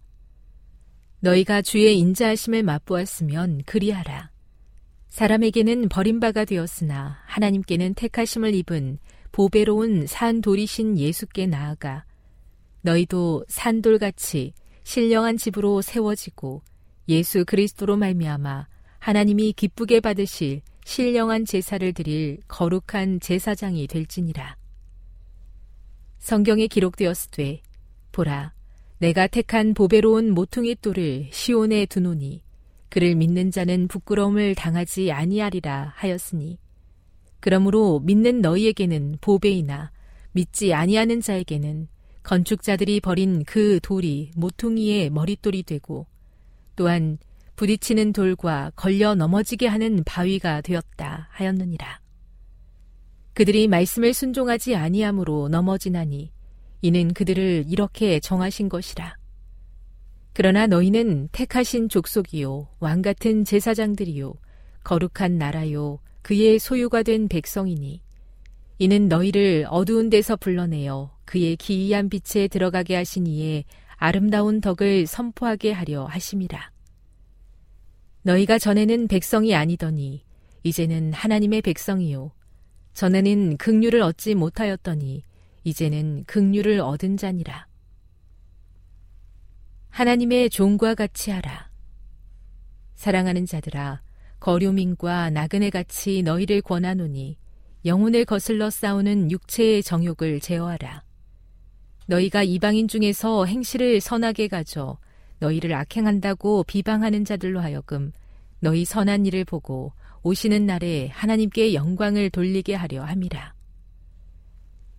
너희가 1.21 1.61
주의 1.61 1.99
인자하심을 1.99 2.63
맛보았으면 2.63 3.65
그리하라. 3.67 4.30
사람에게는 5.11 5.89
버림바가 5.89 6.45
되었으나 6.45 7.19
하나님께는 7.27 7.95
택하심을 7.95 8.55
입은 8.55 8.99
보배로운 9.33 10.07
산돌이신 10.07 10.99
예수께 10.99 11.47
나아가 11.47 12.05
너희도 12.83 13.45
산돌같이 13.49 14.55
신령한 14.85 15.37
집으로 15.37 15.83
세워지고 15.83 16.63
예수 17.09 17.45
그리스도로 17.45 17.97
말미암아 17.97 18.67
하나님이 18.99 19.53
기쁘게 19.53 20.01
받으실 20.01 20.63
신령한 20.85 21.45
제사를 21.45 21.93
드릴 21.93 22.39
거룩한 22.49 23.21
제사장이 23.21 23.87
될지니라. 23.87 24.57
성경에 26.19 26.67
기록되었으되 26.67 27.63
보라 28.13 28.53
내가 28.99 29.27
택한 29.27 29.75
보배로운 29.75 30.33
모퉁이 30.33 30.75
돌을 30.75 31.29
시온에 31.33 31.87
두노니 31.87 32.43
그를 32.91 33.15
믿는 33.15 33.51
자는 33.51 33.89
부끄러움을 33.89 34.55
당하지 34.55 35.13
아니하리라 35.13 35.95
하였으니 35.97 36.59
그러므로 37.41 38.01
믿는 38.01 38.43
너희에게는 38.43 39.19
보배이나 39.21 39.91
믿지 40.33 40.75
아니하는 40.75 41.21
자에게는 41.21 41.89
건축자들이 42.23 43.01
버린 43.01 43.45
그 43.45 43.81
돌이 43.83 44.33
모퉁이의 44.37 45.11
머릿돌이 45.11 45.63
되고 45.63 46.07
또한 46.77 47.19
부딪히는 47.57 48.13
돌과 48.13 48.73
걸려 48.77 49.15
넘어지게 49.15 49.67
하는 49.67 50.03
바위가 50.05 50.61
되었다 50.63 51.29
하였느니라. 51.31 52.01
그들이 53.35 53.69
말씀을 53.69 54.13
순종하지 54.13 54.77
아니함으로 54.77 55.49
넘어지나니 55.49 56.33
이는 56.83 57.13
그들을 57.13 57.67
이렇게 57.69 58.19
정하신 58.21 58.69
것이라. 58.69 59.20
그러나 60.41 60.67
너희는 60.67 61.29
택하신 61.33 61.91
족속이요 61.91 62.69
왕 62.81 63.03
같은 63.03 63.45
제사장들이요 63.45 64.33
거룩한 64.85 65.37
나라요 65.37 65.99
그의 66.23 66.59
소유가 66.59 67.03
된 67.03 67.29
백성이니 67.29 68.01
이는 68.79 69.09
너희를 69.09 69.67
어두운 69.69 70.09
데서 70.09 70.37
불러내어 70.37 71.15
그의 71.27 71.57
기이한 71.57 72.09
빛에 72.09 72.49
들어가게 72.49 72.97
하신 72.97 73.27
이에 73.27 73.65
아름다운 73.97 74.63
덕을 74.63 75.07
선포하게 75.07 75.73
하려 75.73 76.07
하심이라. 76.07 76.73
너희가 78.23 78.59
전에는 78.59 79.09
백성이 79.09 79.55
아니더니 79.55 80.25
이제는 80.63 81.13
하나님의 81.13 81.61
백성이요. 81.61 82.33
전에는 82.95 83.59
극류를 83.59 84.01
얻지 84.01 84.37
못하였더니 84.37 85.23
이제는 85.65 86.25
극류를 86.25 86.81
얻은 86.81 87.19
자니라. 87.19 87.69
하나님의 89.91 90.51
종과 90.51 90.95
같이 90.95 91.31
하라. 91.31 91.69
사랑하는 92.95 93.47
자들아, 93.47 94.03
거류민과 94.39 95.31
나그네 95.31 95.71
같이 95.71 96.23
너희를 96.23 96.63
권하노니 96.63 97.37
영혼을 97.85 98.25
거슬러 98.25 98.71
싸우는 98.71 99.31
육체의 99.31 99.83
정욕을 99.83 100.41
제어하라. 100.41 101.03
너희가 102.07 102.43
이방인 102.43 102.89
중에서 102.89 103.45
행실을 103.45 104.01
선하게 104.01 104.49
가져 104.49 104.99
너희를 105.39 105.75
악행한다고 105.75 106.65
비방하는 106.65 107.25
자들로 107.25 107.61
하여금 107.61 108.13
너희 108.61 108.85
선한 108.85 109.27
일을 109.27 109.45
보고 109.45 109.93
오시는 110.23 110.67
날에 110.67 111.09
하나님께 111.09 111.73
영광을 111.75 112.31
돌리게 112.31 112.75
하려 112.75 113.03
함이라. 113.05 113.55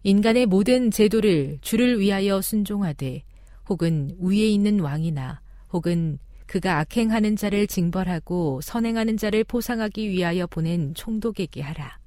인간의 0.03 0.47
모든 0.47 0.89
제도를 0.89 1.59
주를 1.61 1.99
위하여 1.99 2.41
순종하되 2.41 3.23
혹은 3.71 4.13
위에 4.19 4.49
있는 4.49 4.81
왕이나 4.81 5.39
혹은 5.71 6.19
그가 6.45 6.79
악행하는 6.79 7.37
자를 7.37 7.67
징벌하고 7.67 8.59
선행하는 8.59 9.15
자를 9.15 9.45
포상하기 9.45 10.09
위하여 10.09 10.45
보낸 10.45 10.93
총독에게 10.93 11.61
하라. 11.61 11.97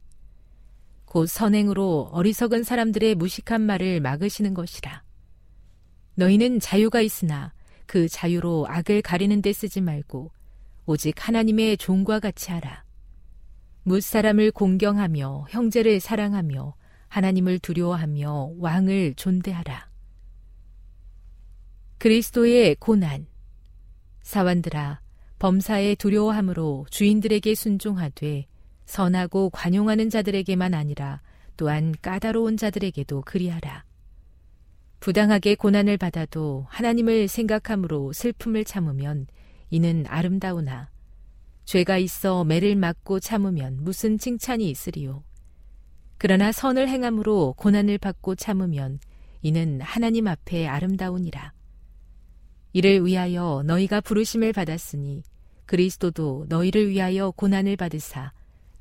곧 1.06 1.26
선행으로 1.26 2.10
어리석은 2.12 2.64
사람들의 2.64 3.14
무식한 3.14 3.62
말을 3.62 4.00
막으시는 4.00 4.52
것이라. 4.52 5.04
너희는 6.16 6.60
자유가 6.60 7.00
있으나 7.00 7.54
그 7.86 8.08
자유로 8.08 8.66
악을 8.68 9.00
가리는 9.00 9.40
데 9.40 9.54
쓰지 9.54 9.80
말고 9.80 10.32
오직 10.84 11.26
하나님의 11.26 11.78
종과 11.78 12.20
같이 12.20 12.52
하라. 12.52 12.84
무사람을 13.84 14.50
공경하며 14.50 15.46
형제를 15.48 15.98
사랑하며 16.00 16.74
하나님을 17.08 17.58
두려워하며 17.60 18.50
왕을 18.58 19.14
존대하라. 19.16 19.93
그리스도의 22.04 22.76
고난 22.80 23.26
사완들아 24.20 25.00
범사에 25.38 25.94
두려워함으로 25.94 26.84
주인들에게 26.90 27.54
순종하되 27.54 28.44
선하고 28.84 29.48
관용하는 29.48 30.10
자들에게만 30.10 30.74
아니라 30.74 31.22
또한 31.56 31.94
까다로운 32.02 32.58
자들에게도 32.58 33.22
그리하라. 33.22 33.86
부당하게 35.00 35.54
고난을 35.54 35.96
받아도 35.96 36.66
하나님을 36.68 37.26
생각함으로 37.26 38.12
슬픔을 38.12 38.66
참으면 38.66 39.26
이는 39.70 40.04
아름다우나 40.06 40.90
죄가 41.64 41.96
있어 41.96 42.44
매를 42.44 42.76
맞고 42.76 43.20
참으면 43.20 43.78
무슨 43.80 44.18
칭찬이 44.18 44.68
있으리요. 44.68 45.24
그러나 46.18 46.52
선을 46.52 46.86
행함으로 46.86 47.54
고난을 47.56 47.96
받고 47.96 48.34
참으면 48.34 48.98
이는 49.40 49.80
하나님 49.80 50.26
앞에 50.26 50.66
아름다우니라. 50.66 51.54
이를 52.74 53.06
위하여 53.06 53.62
너희가 53.64 54.00
부르심을 54.00 54.52
받았으니 54.52 55.22
그리스도도 55.64 56.46
너희를 56.48 56.90
위하여 56.90 57.30
고난을 57.30 57.76
받으사 57.76 58.32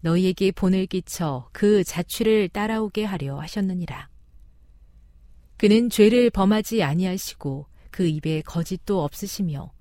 너희에게 0.02 0.52
본을 0.52 0.88
끼쳐 0.88 1.48
그 1.52 1.84
자취를 1.84 2.50
따라오게 2.50 3.06
하려 3.06 3.40
하셨느니라. 3.40 4.10
그는 5.58 5.92
죄를 5.92 6.32
범하지 6.32 6.82
아니하시고 6.82 7.68
그 7.92 8.08
입에 8.08 8.42
거짓도 8.42 9.04
없으시며 9.04 9.72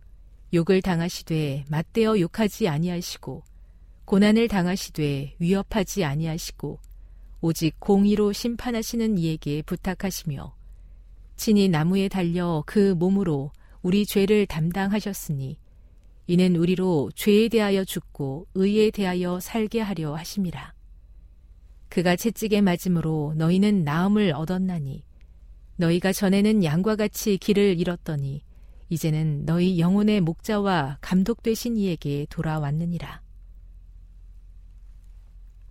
욕을 0.52 0.82
당하시되 0.82 1.64
맞대어 1.70 2.20
욕하지 2.20 2.68
아니하시고 2.68 3.42
고난을 4.04 4.48
당하시되 4.48 5.36
위협하지 5.38 6.04
아니하시고 6.04 6.78
오직 7.40 7.80
공의로 7.80 8.34
심판하시는 8.34 9.16
이에게 9.16 9.62
부탁하시며 9.62 10.54
친히 11.36 11.70
나무에 11.70 12.08
달려 12.08 12.62
그 12.66 12.92
몸으로 12.92 13.50
우리 13.82 14.06
죄를 14.06 14.46
담당하셨으니 14.46 15.58
이는 16.28 16.56
우리로 16.56 17.10
죄에 17.14 17.48
대하여 17.48 17.84
죽고 17.84 18.46
의에 18.54 18.90
대하여 18.90 19.40
살게 19.40 19.80
하려 19.80 20.14
하심이라. 20.14 20.72
그가 21.88 22.16
채찍에 22.16 22.60
맞음으로 22.60 23.34
너희는 23.36 23.84
나음을 23.84 24.32
얻었나니 24.32 25.04
너희가 25.76 26.12
전에는 26.12 26.64
양과 26.64 26.96
같이 26.96 27.36
길을 27.36 27.78
잃었더니 27.78 28.42
이제는 28.88 29.44
너희 29.46 29.78
영혼의 29.78 30.20
목자와 30.20 30.98
감독 31.00 31.42
되신 31.42 31.76
이에게 31.76 32.26
돌아왔느니라. 32.30 33.20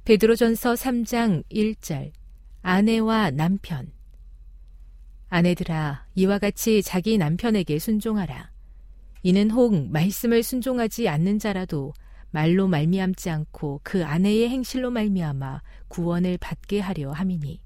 베드로전서 0.03 0.73
3장 0.73 1.43
1절 1.49 2.11
아내와 2.61 3.31
남편 3.31 3.91
아내들아 5.33 6.07
이와 6.15 6.39
같이 6.39 6.83
자기 6.83 7.17
남편에게 7.17 7.79
순종하라. 7.79 8.51
이는 9.23 9.49
혹 9.49 9.89
말씀을 9.89 10.43
순종하지 10.43 11.07
않는 11.07 11.39
자라도 11.39 11.93
말로 12.31 12.67
말미암지 12.67 13.29
않고 13.29 13.79
그 13.81 14.03
아내의 14.03 14.49
행실로 14.49 14.91
말미암아 14.91 15.61
구원을 15.87 16.37
받게 16.37 16.81
하려 16.81 17.13
함이니 17.13 17.61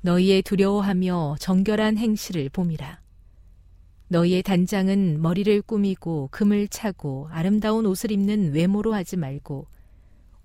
너희의 0.00 0.40
두려워하며 0.40 1.36
정결한 1.38 1.98
행실을 1.98 2.48
봄이라. 2.48 3.02
너희의 4.08 4.42
단장은 4.42 5.20
머리를 5.20 5.60
꾸미고 5.60 6.28
금을 6.30 6.68
차고 6.68 7.28
아름다운 7.30 7.84
옷을 7.84 8.10
입는 8.10 8.54
외모로 8.54 8.94
하지 8.94 9.18
말고 9.18 9.66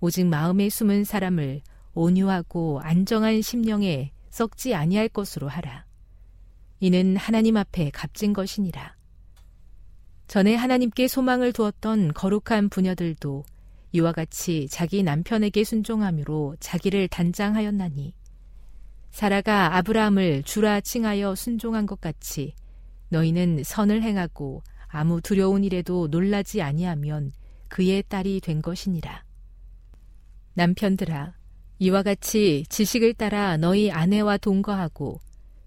오직 0.00 0.26
마음에 0.26 0.68
숨은 0.68 1.04
사람을 1.04 1.62
온유하고 1.94 2.80
안정한 2.82 3.40
심령에 3.40 4.12
썩지 4.28 4.74
아니할 4.74 5.08
것으로 5.08 5.48
하라. 5.48 5.86
이는 6.84 7.16
하나님 7.16 7.56
앞에 7.56 7.88
값진 7.88 8.34
것이니라. 8.34 8.94
전에 10.26 10.54
하나님께 10.54 11.08
소망을 11.08 11.50
두었던 11.54 12.12
거룩한 12.12 12.68
부녀들도 12.68 13.42
이와 13.92 14.12
같이 14.12 14.68
자기 14.68 15.02
남편에게 15.02 15.64
순종함으로 15.64 16.56
자기를 16.60 17.08
단장하였나니 17.08 18.12
사라가 19.12 19.78
아브라함을 19.78 20.42
주라 20.42 20.82
칭하여 20.82 21.34
순종한 21.36 21.86
것 21.86 22.02
같이 22.02 22.52
너희는 23.08 23.62
선을 23.64 24.02
행하고 24.02 24.62
아무 24.88 25.22
두려운 25.22 25.64
일에도 25.64 26.08
놀라지 26.08 26.60
아니하면 26.60 27.32
그의 27.68 28.04
딸이 28.06 28.42
된 28.42 28.60
것이니라. 28.60 29.24
남편들아, 30.52 31.32
이와 31.78 32.02
같이 32.02 32.66
지식을 32.68 33.14
따라 33.14 33.56
너희 33.56 33.90
아내와 33.90 34.36
동거하고 34.36 35.20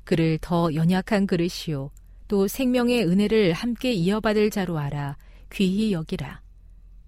그를 0.08 0.40
더 0.40 0.74
연약한 0.74 1.28
그릇이요. 1.28 1.92
또 2.30 2.48
생명의 2.48 3.06
은혜를 3.06 3.52
함께 3.52 3.92
이어받을 3.92 4.50
자로 4.50 4.80
알아 4.80 5.18
귀히 5.52 5.92
여기라. 5.92 6.42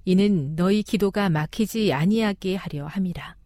이는 0.03 0.55
너희 0.57 0.83
기도가 0.83 1.29
막히지 1.29 1.93
아니하게 1.93 2.57
하려 2.57 2.87
함이라. 2.87 3.37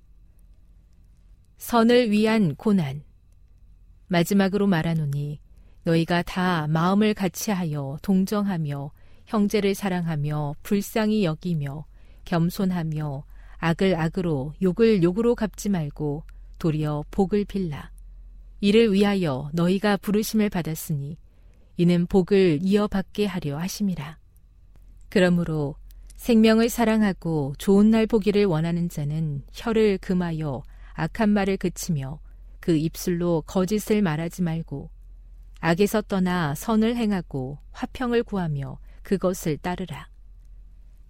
선을 1.57 2.09
위한 2.09 2.55
고난. 2.55 3.03
마지막으로 4.07 4.65
말하노니 4.65 5.39
너희가 5.83 6.23
다 6.23 6.65
마음을 6.67 7.13
같이하여 7.13 7.99
동정하며 8.01 8.91
형제를 9.27 9.75
사랑하며 9.75 10.55
불쌍히 10.63 11.25
여기며 11.25 11.85
겸손하며 12.25 13.23
악을 13.59 13.95
악으로 13.99 14.53
욕을 14.63 15.03
욕으로 15.03 15.35
갚지 15.35 15.69
말고 15.69 16.23
도리어 16.57 17.03
복을 17.11 17.45
빌라. 17.45 17.92
이를 18.63 18.93
위하여 18.93 19.49
너희가 19.51 19.97
부르심을 19.97 20.49
받았으니 20.49 21.17
이는 21.75 22.05
복을 22.07 22.59
이어받게 22.61 23.25
하려 23.25 23.57
하심이라. 23.57 24.17
그러므로 25.09 25.75
생명을 26.15 26.69
사랑하고 26.69 27.55
좋은 27.57 27.89
날 27.89 28.07
보기를 28.07 28.45
원하는 28.45 28.87
자는 28.87 29.43
혀를 29.51 29.97
금하여 29.97 30.63
악한 30.93 31.31
말을 31.31 31.57
그치며 31.57 32.21
그 32.61 32.77
입술로 32.77 33.43
거짓을 33.45 34.01
말하지 34.01 34.43
말고 34.43 34.89
악에서 35.59 36.01
떠나 36.03 36.55
선을 36.55 36.95
행하고 36.95 37.59
화평을 37.73 38.23
구하며 38.23 38.79
그것을 39.01 39.57
따르라. 39.57 40.07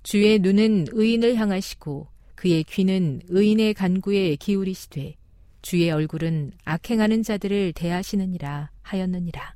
주의 0.01 0.39
눈은 0.39 0.87
의인을 0.89 1.35
향하시고 1.35 2.07
그의 2.33 2.63
귀는 2.63 3.21
의인의 3.27 3.75
간구에 3.75 4.37
기울이시되 4.37 5.17
주의 5.63 5.89
얼굴은 5.89 6.51
악행하는 6.65 7.23
자들을 7.23 7.73
대하시느니라 7.73 8.69
하였느니라. 8.83 9.55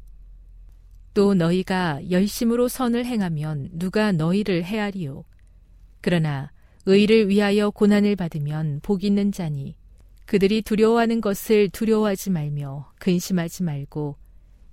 또 1.14 1.34
너희가 1.34 2.00
열심으로 2.10 2.70
선을 2.70 3.06
행하면 3.06 3.70
누가 3.74 4.12
너희를 4.12 4.64
헤아리요. 4.64 5.26
그러나 6.02 6.52
의를 6.86 7.28
위하여 7.28 7.70
고난을 7.70 8.16
받으면 8.16 8.80
복 8.82 9.04
있는 9.04 9.32
자니 9.32 9.76
그들이 10.26 10.62
두려워하는 10.62 11.20
것을 11.20 11.70
두려워하지 11.70 12.30
말며 12.30 12.92
근심하지 13.00 13.64
말고 13.64 14.16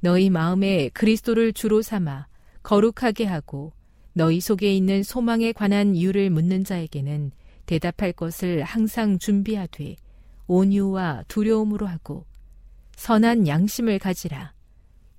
너희 0.01 0.31
마음에 0.31 0.89
그리스도를 0.91 1.53
주로 1.53 1.83
삼아 1.83 2.29
거룩하게 2.63 3.25
하고 3.25 3.73
너희 4.13 4.41
속에 4.41 4.73
있는 4.73 5.03
소망에 5.03 5.51
관한 5.53 5.97
이유를 5.97 6.31
묻는 6.31 6.63
자에게는 6.63 7.33
대답할 7.67 8.13
것을 8.13 8.63
항상 8.63 9.19
준비하되 9.19 9.97
온유와 10.47 11.25
두려움으로 11.29 11.87
하고 11.87 12.27
선한 12.97 13.47
양심을 13.47 13.99
가지라. 13.99 14.53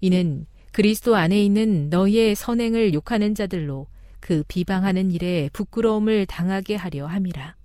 이는 0.01 0.45
그리스도 0.71 1.15
안에 1.15 1.43
있는 1.43 1.89
너희의 1.89 2.35
선행을 2.35 2.93
욕하는 2.93 3.33
자들로 3.33 3.87
그 4.19 4.43
비방하는 4.47 5.11
일에 5.11 5.49
부끄러움을 5.53 6.25
당하게 6.25 6.75
하려 6.75 7.05
함이라. 7.05 7.55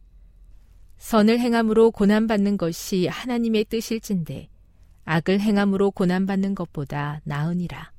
선을 0.98 1.38
행함으로 1.40 1.90
고난받는 1.90 2.56
것이 2.58 3.06
하나님의 3.06 3.64
뜻일진데 3.64 4.48
악을 5.04 5.40
행함으로 5.40 5.90
고난받는 5.90 6.54
것보다 6.54 7.20
나으니라. 7.24 7.92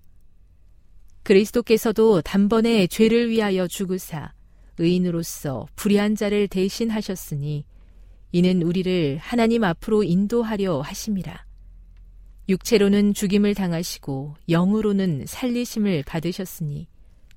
그리스도께서도 1.23 2.21
단번에 2.21 2.87
죄를 2.87 3.29
위하여 3.29 3.67
죽으사 3.67 4.33
의인으로서 4.77 5.67
불의한 5.75 6.15
자를 6.15 6.47
대신하셨으니 6.47 7.65
이는 8.31 8.61
우리를 8.61 9.17
하나님 9.17 9.63
앞으로 9.63 10.03
인도하려 10.03 10.81
하심이라. 10.81 11.45
육체로는 12.49 13.13
죽임을 13.13 13.53
당하시고 13.55 14.35
영으로는 14.49 15.25
살리심을 15.27 16.03
받으셨으니 16.05 16.87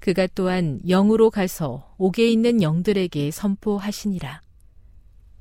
그가 0.01 0.27
또한 0.35 0.81
영으로 0.87 1.31
가서 1.31 1.95
옥에 1.99 2.29
있는 2.29 2.63
영들에게 2.63 3.31
선포하시니라. 3.31 4.43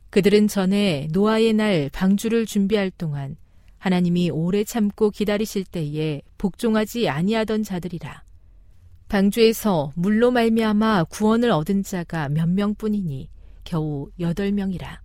그들은 0.09 0.47
전에 0.47 1.07
노아의 1.11 1.53
날 1.53 1.89
방주를 1.91 2.45
준비할 2.45 2.91
동안 2.91 3.35
하나님이 3.79 4.29
오래 4.29 4.63
참고 4.63 5.09
기다리실 5.09 5.65
때에 5.65 6.21
복종하지 6.37 7.09
아니하던 7.09 7.63
자들이라. 7.63 8.23
방주에서 9.09 9.91
물로 9.95 10.31
말미암아 10.31 11.05
구원을 11.05 11.51
얻은 11.51 11.83
자가 11.83 12.29
몇 12.29 12.47
명뿐이니 12.47 13.29
겨우 13.63 14.09
여덟 14.19 14.51
명이라. 14.51 15.02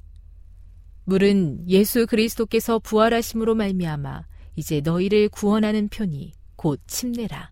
물은 1.08 1.70
예수 1.70 2.06
그리스도께서 2.06 2.78
부활하심으로 2.80 3.54
말미암아 3.54 4.26
이제 4.56 4.82
너희를 4.82 5.30
구원하는 5.30 5.88
편이 5.88 6.34
곧 6.54 6.82
침례라. 6.86 7.50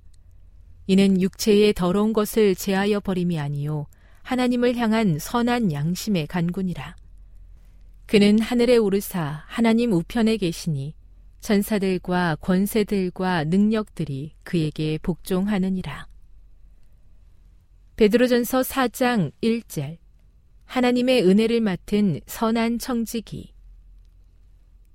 이는 0.86 1.22
육체의 1.22 1.72
더러운 1.72 2.12
것을 2.12 2.54
제하여 2.54 3.00
버림이 3.00 3.40
아니요 3.40 3.86
하나님을 4.24 4.76
향한 4.76 5.18
선한 5.18 5.72
양심의 5.72 6.26
간군이라. 6.26 6.96
그는 8.04 8.38
하늘에 8.40 8.76
오르사 8.76 9.44
하나님 9.46 9.92
우편에 9.92 10.36
계시니 10.36 10.94
천사들과 11.40 12.36
권세들과 12.42 13.44
능력들이 13.44 14.34
그에게 14.42 14.98
복종하느니라. 14.98 16.08
베드로전서 17.96 18.60
4장 18.60 19.32
1절 19.42 19.96
하나님의 20.66 21.24
은혜를 21.24 21.60
맡은 21.60 22.20
선한 22.26 22.78
청지기. 22.78 23.54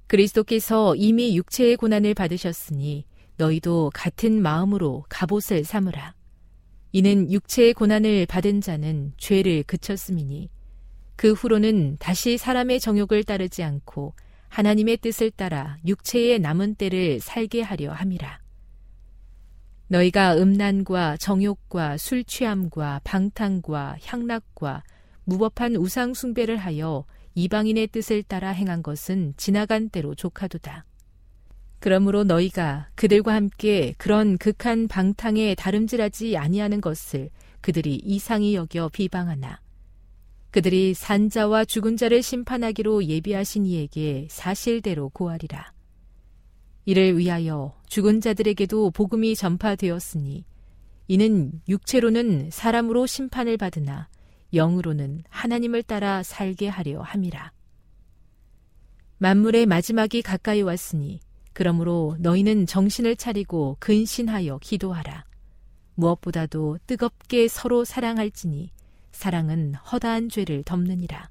그리스도께서 0.07 0.95
이미 0.95 1.37
육체의 1.37 1.77
고난을 1.77 2.13
받으셨으니 2.13 3.05
너희도 3.37 3.91
같은 3.93 4.41
마음으로 4.41 5.05
갑옷을 5.09 5.63
삼으라. 5.63 6.13
이는 6.91 7.31
육체의 7.31 7.73
고난을 7.73 8.25
받은 8.25 8.61
자는 8.61 9.13
죄를 9.17 9.63
그쳤음이니 9.63 10.49
그 11.15 11.31
후로는 11.31 11.97
다시 11.99 12.37
사람의 12.37 12.79
정욕을 12.79 13.23
따르지 13.23 13.63
않고 13.63 14.13
하나님의 14.49 14.97
뜻을 14.97 15.31
따라 15.31 15.77
육체의 15.87 16.39
남은 16.39 16.75
때를 16.75 17.21
살게 17.21 17.61
하려 17.61 17.93
함이라. 17.93 18.41
너희가 19.87 20.37
음란과 20.37 21.17
정욕과 21.17 21.97
술 21.97 22.23
취함과 22.23 23.01
방탕과 23.03 23.97
향락과 24.03 24.83
무법한 25.31 25.77
우상 25.77 26.13
숭배를 26.13 26.57
하여 26.57 27.05
이방인의 27.35 27.87
뜻을 27.87 28.21
따라 28.21 28.49
행한 28.49 28.83
것은 28.83 29.33
지나간 29.37 29.87
때로 29.89 30.13
조카도다. 30.13 30.83
그러므로 31.79 32.25
너희가 32.25 32.89
그들과 32.95 33.33
함께 33.33 33.93
그런 33.97 34.37
극한 34.37 34.89
방탕에 34.89 35.55
다름질하지 35.55 36.35
아니하는 36.35 36.81
것을 36.81 37.29
그들이 37.61 38.01
이상히 38.03 38.55
여겨 38.55 38.89
비방하나 38.89 39.61
그들이 40.51 40.93
산자와 40.93 41.63
죽은 41.63 41.95
자를 41.95 42.21
심판하기로 42.21 43.05
예비하신 43.05 43.65
이에게 43.65 44.27
사실대로 44.29 45.07
고하리라. 45.09 45.71
이를 46.83 47.17
위하여 47.17 47.73
죽은 47.87 48.19
자들에게도 48.19 48.91
복음이 48.91 49.37
전파되었으니 49.37 50.43
이는 51.07 51.61
육체로는 51.69 52.49
사람으로 52.51 53.05
심판을 53.05 53.55
받으나 53.55 54.09
영으로는 54.53 55.23
하나님을 55.29 55.83
따라 55.83 56.23
살게 56.23 56.67
하려 56.67 57.01
함이라. 57.01 57.51
만물의 59.17 59.65
마지막이 59.65 60.21
가까이 60.21 60.61
왔으니 60.61 61.19
그러므로 61.53 62.15
너희는 62.19 62.65
정신을 62.65 63.15
차리고 63.15 63.77
근신하여 63.79 64.59
기도하라. 64.59 65.25
무엇보다도 65.95 66.79
뜨겁게 66.87 67.47
서로 67.47 67.85
사랑할지니 67.85 68.71
사랑은 69.11 69.75
허다한 69.75 70.29
죄를 70.29 70.63
덮느니라. 70.63 71.29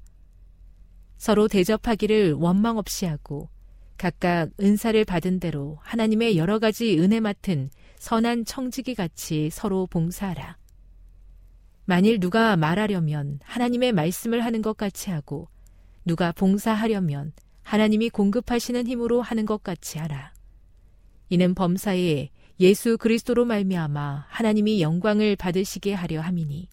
서로 1.17 1.47
대접하기를 1.47 2.33
원망 2.33 2.77
없이 2.77 3.05
하고 3.05 3.49
각각 3.97 4.49
은사를 4.59 5.03
받은 5.05 5.39
대로 5.39 5.77
하나님의 5.81 6.37
여러 6.37 6.57
가지 6.57 6.97
은혜 6.99 7.19
맡은 7.19 7.69
선한 7.97 8.45
청지기 8.45 8.95
같이 8.95 9.49
서로 9.51 9.85
봉사하라. 9.85 10.60
만일 11.85 12.19
누가 12.19 12.55
말하려면 12.55 13.39
하나님의 13.43 13.91
말씀을 13.91 14.45
하는 14.45 14.61
것 14.61 14.77
같이 14.77 15.09
하고 15.09 15.47
누가 16.05 16.31
봉사하려면 16.31 17.33
하나님이 17.63 18.09
공급하시는 18.09 18.87
힘으로 18.87 19.21
하는 19.21 19.45
것 19.45 19.63
같이 19.63 19.97
하라. 19.97 20.33
이는 21.29 21.55
범사에 21.55 22.29
예수 22.59 22.97
그리스도로 22.97 23.45
말미암아 23.45 24.25
하나님이 24.29 24.81
영광을 24.81 25.35
받으시게 25.35 25.93
하려 25.93 26.21
함이니 26.21 26.69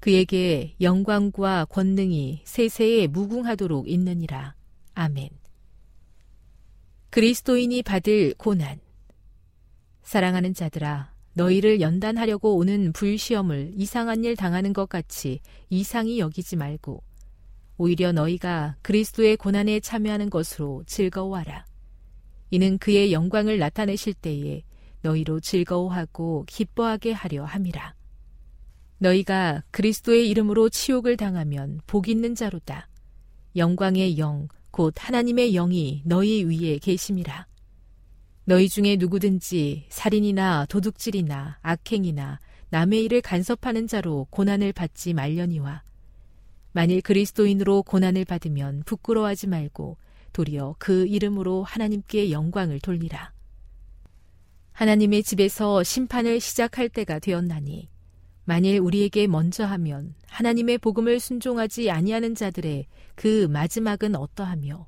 그에게 0.00 0.74
영광과 0.80 1.66
권능이 1.66 2.42
세세에 2.44 3.06
무궁하도록 3.06 3.88
있느니라. 3.88 4.54
아멘. 4.94 5.28
그리스도인이 7.10 7.82
받을 7.82 8.34
고난. 8.36 8.80
사랑하는 10.02 10.54
자들아, 10.54 11.11
너희를 11.34 11.80
연단하려고 11.80 12.56
오는 12.56 12.92
불시험을 12.92 13.72
이상한 13.76 14.24
일 14.24 14.36
당하는 14.36 14.72
것 14.72 14.88
같이 14.88 15.40
이상히 15.70 16.18
여기지 16.18 16.56
말고 16.56 17.02
오히려 17.78 18.12
너희가 18.12 18.76
그리스도의 18.82 19.36
고난에 19.36 19.80
참여하는 19.80 20.30
것으로 20.30 20.84
즐거워하라. 20.86 21.64
이는 22.50 22.78
그의 22.78 23.12
영광을 23.12 23.58
나타내실 23.58 24.14
때에 24.14 24.62
너희로 25.00 25.40
즐거워하고 25.40 26.44
기뻐하게 26.46 27.12
하려 27.12 27.44
함이라. 27.44 27.94
너희가 28.98 29.64
그리스도의 29.70 30.28
이름으로 30.28 30.68
치욕을 30.68 31.16
당하면 31.16 31.80
복 31.86 32.08
있는 32.08 32.34
자로다. 32.34 32.88
영광의 33.56 34.18
영, 34.18 34.48
곧 34.70 34.94
하나님의 34.96 35.52
영이 35.52 36.02
너희 36.04 36.44
위에 36.44 36.78
계심이라. 36.78 37.46
너희 38.44 38.68
중에 38.68 38.96
누구든지 38.96 39.86
살인이나 39.88 40.66
도둑질이나 40.66 41.58
악행이나 41.62 42.40
남의 42.70 43.04
일을 43.04 43.20
간섭하는 43.20 43.86
자로 43.86 44.26
고난을 44.30 44.72
받지 44.72 45.14
말려니와 45.14 45.82
만일 46.72 47.02
그리스도인으로 47.02 47.82
고난을 47.84 48.24
받으면 48.24 48.82
부끄러워하지 48.84 49.46
말고 49.46 49.98
도리어 50.32 50.76
그 50.78 51.06
이름으로 51.06 51.62
하나님께 51.62 52.30
영광을 52.30 52.80
돌리라. 52.80 53.32
하나님의 54.72 55.22
집에서 55.22 55.82
심판을 55.82 56.40
시작할 56.40 56.88
때가 56.88 57.18
되었나니 57.18 57.90
만일 58.44 58.80
우리에게 58.80 59.26
먼저 59.26 59.64
하면 59.66 60.14
하나님의 60.26 60.78
복음을 60.78 61.20
순종하지 61.20 61.90
아니하는 61.90 62.34
자들의 62.34 62.86
그 63.14 63.46
마지막은 63.48 64.16
어떠하며 64.16 64.86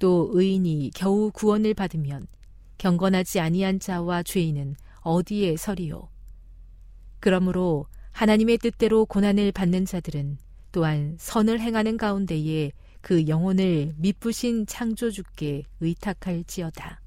또 0.00 0.30
의인이 0.34 0.90
겨우 0.94 1.30
구원을 1.32 1.72
받으면 1.74 2.26
경건하지 2.84 3.40
아니한 3.40 3.80
자와 3.80 4.22
죄인은 4.24 4.76
어디에 5.00 5.56
서리요. 5.56 6.10
그러므로 7.18 7.86
하나님의 8.12 8.58
뜻대로 8.58 9.06
고난을 9.06 9.52
받는 9.52 9.86
자들은 9.86 10.36
또한 10.70 11.16
선을 11.18 11.60
행하는 11.60 11.96
가운데에 11.96 12.72
그 13.00 13.26
영혼을 13.26 13.94
미쁘신 13.96 14.66
창조주께 14.66 15.62
의탁할지어다. 15.80 17.00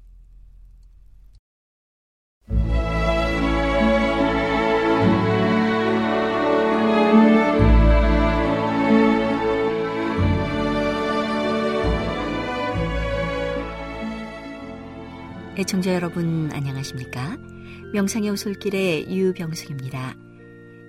애청자 15.58 15.92
여러분 15.92 16.52
안녕하십니까? 16.52 17.36
명상의 17.92 18.30
오솔길의 18.30 19.10
유병숙입니다. 19.10 20.14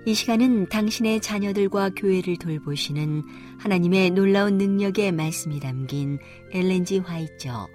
이 0.06 0.14
시간은 0.14 0.70
당신의 0.70 1.22
자녀들과 1.22 1.90
교회를 1.96 2.38
돌보시는 2.38 3.24
하나님의 3.58 4.12
놀라운 4.12 4.60
능력의 4.60 5.12
말씀이 5.14 5.60
담긴 5.60 6.20
엘렌지 6.52 7.00
화이처 7.00 7.68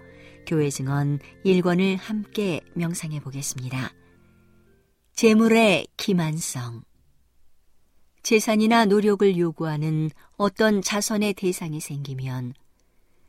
교회 0.46 0.70
증언 0.70 1.18
1권을 1.44 1.96
함께 1.98 2.60
명상해 2.74 3.18
보겠습니다. 3.18 3.92
재물의 5.14 5.88
기만성 5.96 6.82
재산이나 8.22 8.84
노력을 8.84 9.36
요구하는 9.36 10.10
어떤 10.36 10.80
자선의 10.80 11.34
대상이 11.34 11.80
생기면 11.80 12.54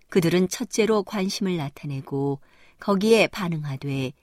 그들은 0.10 0.48
첫째로 0.50 1.04
관심을 1.04 1.58
나타내고 1.58 2.40
거기에 2.80 3.28
반응하되 3.28 4.14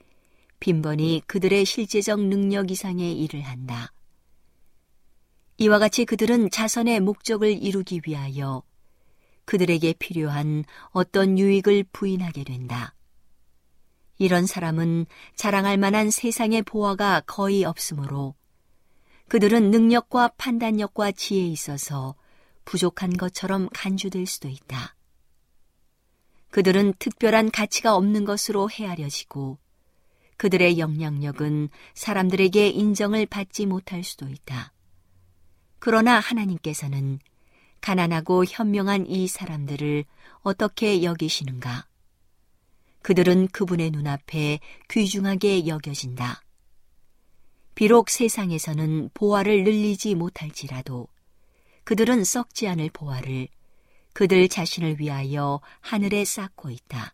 빈번히 0.59 1.21
그들의 1.27 1.65
실제적 1.65 2.21
능력 2.21 2.71
이상의 2.71 3.19
일을 3.19 3.41
한다. 3.41 3.91
이와 5.57 5.79
같이 5.79 6.05
그들은 6.05 6.49
자선의 6.49 6.99
목적을 7.01 7.51
이루기 7.61 8.01
위하여 8.05 8.63
그들에게 9.45 9.93
필요한 9.99 10.63
어떤 10.91 11.37
유익을 11.37 11.85
부인하게 11.91 12.43
된다. 12.43 12.95
이런 14.17 14.45
사람은 14.45 15.05
자랑할 15.35 15.77
만한 15.77 16.09
세상의 16.09 16.61
보화가 16.63 17.23
거의 17.27 17.65
없으므로 17.65 18.35
그들은 19.27 19.71
능력과 19.71 20.29
판단력과 20.37 21.11
지혜에 21.11 21.47
있어서 21.47 22.15
부족한 22.65 23.17
것처럼 23.17 23.67
간주될 23.73 24.25
수도 24.25 24.47
있다. 24.47 24.95
그들은 26.53 26.93
특별한 26.99 27.49
가치가 27.49 27.95
없는 27.95 28.25
것으로 28.25 28.69
헤아려지고 28.69 29.57
그들의 30.37 30.77
영향력은 30.77 31.69
사람들에게 31.95 32.69
인정을 32.69 33.25
받지 33.25 33.65
못할 33.65 34.03
수도 34.03 34.29
있다. 34.29 34.71
그러나 35.79 36.19
하나님께서는 36.19 37.17
가난하고 37.81 38.45
현명한 38.45 39.07
이 39.07 39.27
사람들을 39.27 40.05
어떻게 40.41 41.01
여기시는가? 41.01 41.87
그들은 43.01 43.47
그분의 43.47 43.89
눈앞에 43.89 44.59
귀중하게 44.91 45.65
여겨진다. 45.65 46.43
비록 47.73 48.11
세상에서는 48.11 49.09
보화를 49.15 49.63
늘리지 49.63 50.13
못할지라도 50.13 51.07
그들은 51.83 52.23
썩지 52.23 52.67
않을 52.67 52.91
보화를 52.93 53.47
그들 54.13 54.47
자신을 54.47 54.99
위하여 54.99 55.59
하늘에 55.81 56.23
쌓고 56.23 56.69
있다. 56.69 57.13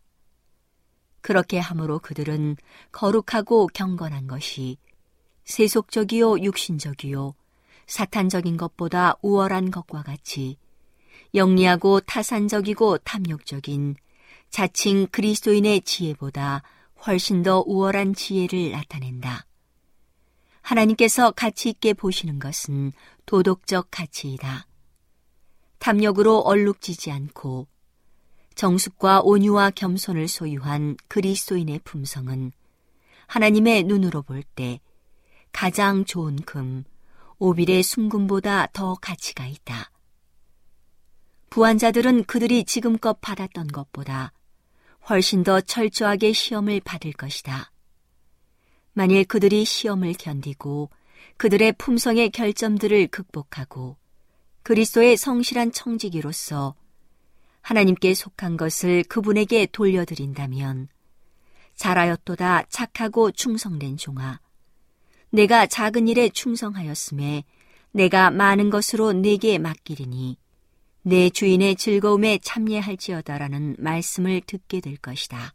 그렇게 1.22 1.58
함으로 1.58 1.98
그들은 1.98 2.56
거룩하고 2.92 3.68
경건한 3.68 4.26
것이 4.26 4.78
세속적이요 5.44 6.40
육신적이요 6.40 7.34
사탄적인 7.86 8.56
것보다 8.56 9.14
우월한 9.22 9.70
것과 9.70 10.02
같이 10.02 10.56
영리하고 11.34 12.00
타산적이고 12.00 12.98
탐욕적인 12.98 13.96
자칭 14.50 15.06
그리스도인의 15.08 15.82
지혜보다 15.82 16.62
훨씬 17.06 17.42
더 17.42 17.62
우월한 17.66 18.14
지혜를 18.14 18.72
나타낸다. 18.72 19.46
하나님께서 20.62 21.30
가치 21.32 21.70
있게 21.70 21.94
보시는 21.94 22.38
것은 22.38 22.92
도덕적 23.26 23.88
가치이다. 23.90 24.66
탐욕으로 25.80 26.40
얼룩지지 26.40 27.10
않고 27.10 27.66
정숙과 28.54 29.22
온유와 29.22 29.70
겸손을 29.70 30.28
소유한 30.28 30.96
그리스도인의 31.08 31.80
품성은 31.84 32.52
하나님의 33.26 33.84
눈으로 33.84 34.22
볼 34.22 34.42
때 34.54 34.80
가장 35.52 36.04
좋은 36.04 36.36
금, 36.36 36.84
오빌의 37.38 37.82
순금보다 37.82 38.68
더 38.72 38.94
가치가 38.94 39.46
있다. 39.46 39.90
부한자들은 41.48 42.24
그들이 42.24 42.64
지금껏 42.64 43.20
받았던 43.20 43.68
것보다 43.68 44.32
훨씬 45.08 45.42
더 45.42 45.60
철저하게 45.60 46.32
시험을 46.32 46.80
받을 46.80 47.12
것이다. 47.12 47.72
만일 48.92 49.24
그들이 49.24 49.64
시험을 49.64 50.12
견디고 50.12 50.90
그들의 51.38 51.72
품성의 51.78 52.30
결점들을 52.30 53.08
극복하고 53.08 53.96
그리스도의 54.62 55.16
성실한 55.16 55.72
청지기로서 55.72 56.74
하나님께 57.62 58.14
속한 58.14 58.56
것을 58.56 59.04
그분에게 59.04 59.66
돌려드린다면 59.66 60.88
잘하였도다 61.76 62.64
착하고 62.68 63.30
충성된 63.30 63.96
종아 63.96 64.40
내가 65.30 65.66
작은 65.66 66.08
일에 66.08 66.28
충성하였음에 66.28 67.44
내가 67.92 68.30
많은 68.30 68.70
것으로 68.70 69.12
내게 69.12 69.58
맡기리니 69.58 70.36
내 71.02 71.30
주인의 71.30 71.76
즐거움에 71.76 72.38
참여할지어다라는 72.42 73.76
말씀을 73.78 74.42
듣게 74.42 74.80
될 74.80 74.96
것이다. 74.96 75.54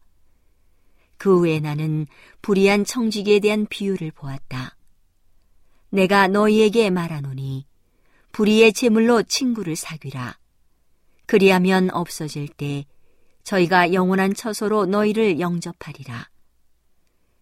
그 1.18 1.40
후에 1.40 1.60
나는 1.60 2.08
불의한 2.42 2.84
청지기에 2.84 3.40
대한 3.40 3.68
비유를 3.68 4.12
보았다. 4.12 4.76
내가 5.90 6.28
너희에게 6.28 6.90
말하노니 6.90 7.66
불의의 8.36 8.74
제물로 8.74 9.24
친구를 9.24 9.78
사귀라. 9.78 10.38
그리하면 11.26 11.90
없어질 11.90 12.50
때 12.50 12.84
저희가 13.44 13.94
영원한 13.94 14.34
처소로 14.34 14.88
너희를 14.88 15.40
영접하리라. 15.40 16.30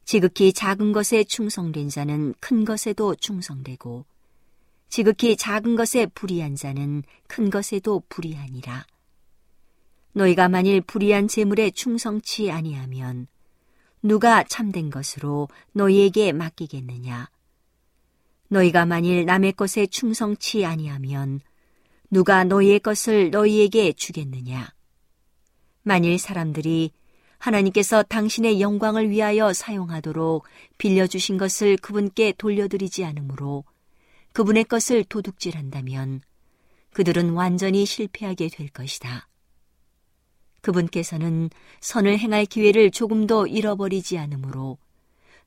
지극히 0.06 0.54
작은 0.54 0.92
것에 0.92 1.24
충성된 1.24 1.90
자는 1.90 2.36
큰 2.40 2.64
것에도 2.64 3.16
충성되고 3.16 4.06
지극히 4.88 5.36
작은 5.36 5.76
것에 5.76 6.06
불의한 6.06 6.56
자는 6.56 7.02
큰 7.26 7.50
것에도 7.50 8.04
불의하니라. 8.08 8.86
너희가 10.12 10.48
만일 10.48 10.80
불의한 10.80 11.28
재물에 11.28 11.72
충성치 11.72 12.52
아니하면 12.52 13.26
누가 14.04 14.44
참된 14.44 14.92
것으로 14.92 15.48
너희에게 15.72 16.34
맡기겠느냐? 16.34 17.32
너희가 18.54 18.86
만일 18.86 19.26
남의 19.26 19.54
것에 19.54 19.88
충성치 19.88 20.66
아니하면 20.66 21.42
누가 22.10 22.44
너희의 22.44 22.80
것을 22.80 23.32
너희에게 23.32 23.94
주겠느냐? 23.94 24.72
만일 25.82 26.20
사람들이 26.20 26.92
하나님께서 27.40 28.04
당신의 28.04 28.62
영광을 28.62 29.10
위하여 29.10 29.52
사용하도록 29.52 30.46
빌려주신 30.78 31.38
것을 31.38 31.78
그분께 31.78 32.34
돌려드리지 32.38 33.04
않으므로 33.04 33.66
그분의 34.32 34.66
것을 34.66 35.04
도둑질한다면 35.04 36.22
그들은 36.94 37.32
완전히 37.32 37.86
실패하게 37.86 38.50
될 38.50 38.70
것이다. 38.70 39.28
그분께서는 40.62 41.50
선을 41.82 42.20
행할 42.20 42.46
기회를 42.46 42.92
조금도 42.92 43.48
잃어버리지 43.48 44.18
않으므로 44.18 44.78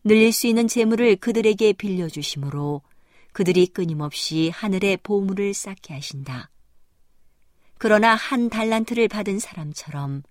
늘릴 0.05 0.33
수 0.33 0.47
있는 0.47 0.69
재물을 0.69 1.17
그들에게 1.17 1.73
빌려주심으로 1.73 2.83
그들이 3.37 3.67
끊임없이 3.67 4.49
하늘의 4.49 4.97
보물을 5.03 5.53
쌓게 5.53 5.93
하신다. 5.93 6.49
그러나 7.77 8.15
한 8.15 8.49
달란트를 8.49 9.09
받은 9.09 9.41
사람처럼 9.41 10.23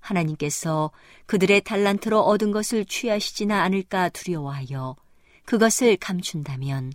하나님께서 0.00 0.90
그들의 1.26 1.60
달란트로 1.60 2.18
얻은 2.18 2.50
것을 2.50 2.84
취하시지나 2.84 3.62
않을까 3.62 4.08
두려워하여 4.08 4.96
그것을 5.44 5.98
감춘다면 5.98 6.94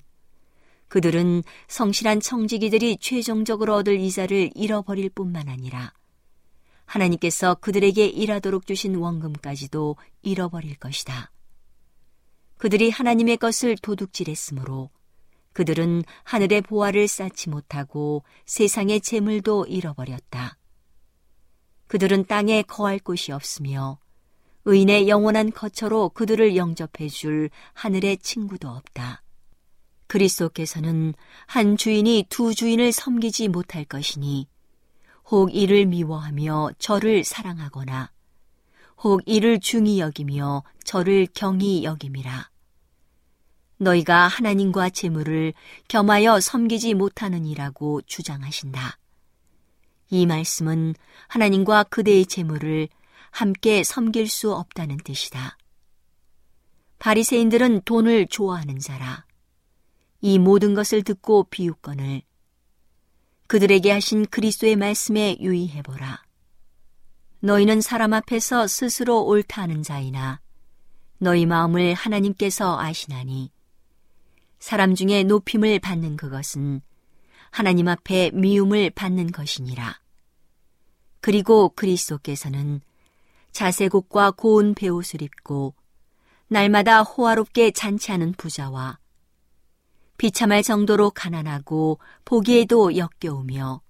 그들은 0.89 1.43
성실한 1.69 2.19
청지기들이 2.19 2.97
최종적으로 2.99 3.75
얻을 3.75 4.01
이자를 4.01 4.49
잃어버릴 4.55 5.11
뿐만 5.11 5.47
아니라 5.47 5.93
하나님께서 6.83 7.55
그들에게 7.55 8.05
일하도록 8.05 8.67
주신 8.67 8.95
원금까지도 8.95 9.95
잃어버릴 10.23 10.75
것이다. 10.75 11.31
그들이 12.57 12.89
하나님의 12.89 13.37
것을 13.37 13.77
도둑질했으므로 13.77 14.89
그들은 15.53 16.03
하늘의 16.23 16.61
보화를 16.61 17.07
쌓지 17.07 17.49
못하고 17.49 18.23
세상의 18.45 19.01
재물도 19.01 19.65
잃어버렸다. 19.67 20.57
그들은 21.87 22.25
땅에 22.25 22.63
거할 22.63 22.99
곳이 22.99 23.31
없으며 23.31 23.99
의인의 24.65 25.07
영원한 25.07 25.51
거처로 25.51 26.09
그들을 26.09 26.55
영접해 26.55 27.07
줄 27.09 27.49
하늘의 27.73 28.17
친구도 28.17 28.67
없다. 28.69 29.21
그리스도께서는 30.07 31.13
한 31.47 31.77
주인이 31.77 32.25
두 32.29 32.53
주인을 32.53 32.91
섬기지 32.91 33.47
못할 33.47 33.83
것이니 33.83 34.47
혹 35.25 35.53
이를 35.53 35.85
미워하며 35.85 36.71
저를 36.77 37.23
사랑하거나 37.23 38.11
혹 39.03 39.21
이를 39.25 39.59
중히 39.59 39.99
여기며 39.99 40.63
저를 40.83 41.27
경히 41.33 41.83
여김이라. 41.83 42.52
너희가 43.83 44.27
하나님과 44.27 44.89
재물을 44.89 45.53
겸하여 45.87 46.39
섬기지 46.39 46.93
못하느니라고 46.93 48.01
주장하신다. 48.01 48.97
이 50.09 50.25
말씀은 50.25 50.95
하나님과 51.27 51.83
그대의 51.85 52.25
재물을 52.25 52.87
함께 53.31 53.83
섬길 53.83 54.27
수 54.27 54.53
없다는 54.53 54.97
뜻이다. 54.97 55.57
바리새인들은 56.99 57.81
돈을 57.81 58.27
좋아하는 58.27 58.79
자라. 58.79 59.25
이 60.21 60.39
모든 60.39 60.73
것을 60.73 61.03
듣고 61.03 61.45
비웃건을 61.49 62.21
그들에게 63.47 63.91
하신 63.91 64.25
그리스도의 64.27 64.75
말씀에 64.77 65.37
유의해보라. 65.39 66.23
너희는 67.41 67.81
사람 67.81 68.13
앞에서 68.13 68.67
스스로 68.67 69.25
옳다 69.25 69.63
하는 69.63 69.83
자이나 69.83 70.39
너희 71.17 71.45
마음을 71.45 71.93
하나님께서 71.93 72.79
아시나니 72.79 73.52
사람 74.63 74.95
중에 74.95 75.23
높임을 75.23 75.79
받는 75.79 76.15
그것은 76.15 76.79
하나님 77.51 77.89
앞에 77.89 78.31
미움을 78.33 78.91
받는 78.91 79.33
것이니라. 79.33 79.99
그리고 81.19 81.67
그리스도께서는 81.75 82.79
자세곡과 83.51 84.31
고운 84.31 84.73
배옷을 84.73 85.21
입고 85.21 85.75
날마다 86.47 87.01
호화롭게 87.01 87.71
잔치하는 87.71 88.31
부자와 88.37 88.99
비참할 90.17 90.63
정도로 90.63 91.09
가난하고 91.09 91.99
보기에도 92.23 92.95
역겨우며 92.95 93.81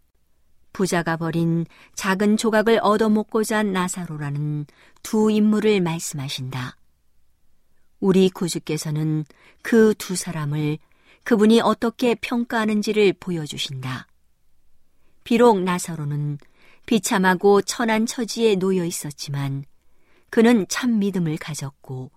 부자가 0.74 1.18
버린 1.18 1.68
작은 1.94 2.36
조각을 2.36 2.80
얻어먹고자 2.82 3.60
한 3.60 3.74
나사로라는 3.74 4.66
두 5.04 5.30
인물을 5.30 5.82
말씀하신다. 5.82 6.78
우리 8.04 8.30
구주께서는 8.30 9.24
그 9.62 9.94
두 9.98 10.18
사람을 10.18 10.78
그분이 11.24 11.62
어떻게 11.62 12.16
평가하는지를 12.16 13.14
보여주신다. 13.14 14.08
비록 15.24 15.62
나사로는 15.62 16.38
비참하고 16.86 17.62
천한 17.62 18.06
처지에 18.06 18.56
놓여 18.56 18.84
있었지만 18.84 19.64
그는 20.30 20.66
참 20.68 21.00
믿음을 21.00 21.38
가졌고 21.38 22.12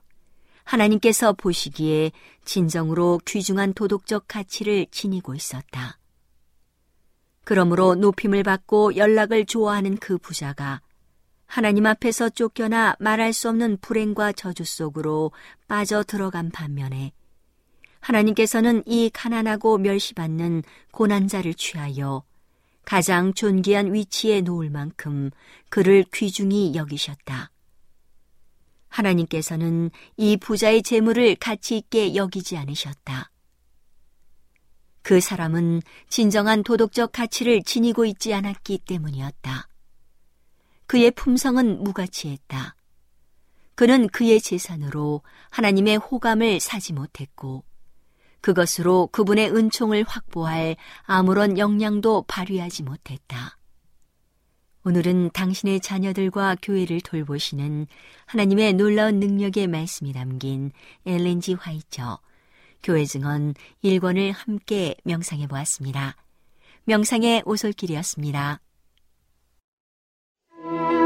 하나님께서 0.65 1.35
보시기에 1.35 2.11
진정으로 2.45 3.21
귀중한 3.25 3.73
도덕적 3.73 4.25
가치를 4.27 4.89
지니고 4.91 5.37
있었다. 5.37 6.01
그러므로 7.45 7.95
높임을 7.95 8.43
받고 8.43 8.97
연락을 8.97 9.47
좋아하는 9.47 9.99
그 9.99 10.19
부자가 10.19 10.81
하나님 11.47 11.87
앞에서 11.87 12.29
쫓겨나 12.29 12.97
말할 12.99 13.33
수 13.33 13.49
없는 13.49 13.79
불행과 13.81 14.33
저주 14.33 14.65
속으로 14.65 15.33
빠져 15.69 16.03
들어간 16.03 16.51
반면에 16.51 17.13
하나님께서는 18.01 18.83
이 18.87 19.11
가난하고 19.13 19.79
멸시받는 19.79 20.63
고난자를 20.93 21.55
취하여 21.55 22.25
가장 22.85 23.35
존귀한 23.35 23.93
위치에 23.93 24.43
놓을 24.43 24.71
만큼 24.71 25.31
그를 25.71 26.05
귀중히 26.13 26.75
여기셨다. 26.75 27.51
하나님께서는 28.89 29.91
이 30.17 30.37
부자의 30.37 30.83
재물을 30.83 31.35
가치 31.35 31.77
있게 31.79 32.15
여기지 32.15 32.57
않으셨다. 32.57 33.31
그 35.03 35.21
사람은 35.21 35.83
진정한 36.09 36.63
도덕적 36.63 37.13
가치를 37.13 37.63
지니고 37.63 38.07
있지 38.07 38.33
않았기 38.35 38.79
때문이었다. 38.79 39.69
그의 40.87 41.11
품성은 41.11 41.83
무가치했다. 41.83 42.77
그는 43.75 44.09
그의 44.09 44.41
재산으로 44.41 45.23
하나님의 45.51 45.97
호감을 45.97 46.61
사지 46.61 46.93
못했고, 46.93 47.65
그것으로 48.41 49.09
그분의 49.09 49.51
은총을 49.55 50.05
확보할 50.05 50.77
아무런 51.03 51.59
역량도 51.59 52.25
발휘하지 52.29 52.85
못했다. 52.85 53.59
오늘은 54.85 55.31
당신의 55.31 55.81
자녀들과 55.81 56.57
교회를 56.63 57.01
돌보시는 57.01 57.89
하나님의 58.27 58.75
놀라운 58.75 59.19
능력의 59.19 59.67
말씀이 59.67 60.13
담긴 60.13 60.71
엘렌지 61.05 61.55
화이처 61.55 62.21
교회 62.85 63.05
증언 63.05 63.55
1권을 63.83 64.33
함께 64.33 64.95
명상해 65.03 65.49
보았습니다. 65.49 66.15
명상의 66.85 67.43
오솔길이었습니다. 67.45 68.61
Thank 70.67 70.91
you. 70.91 71.06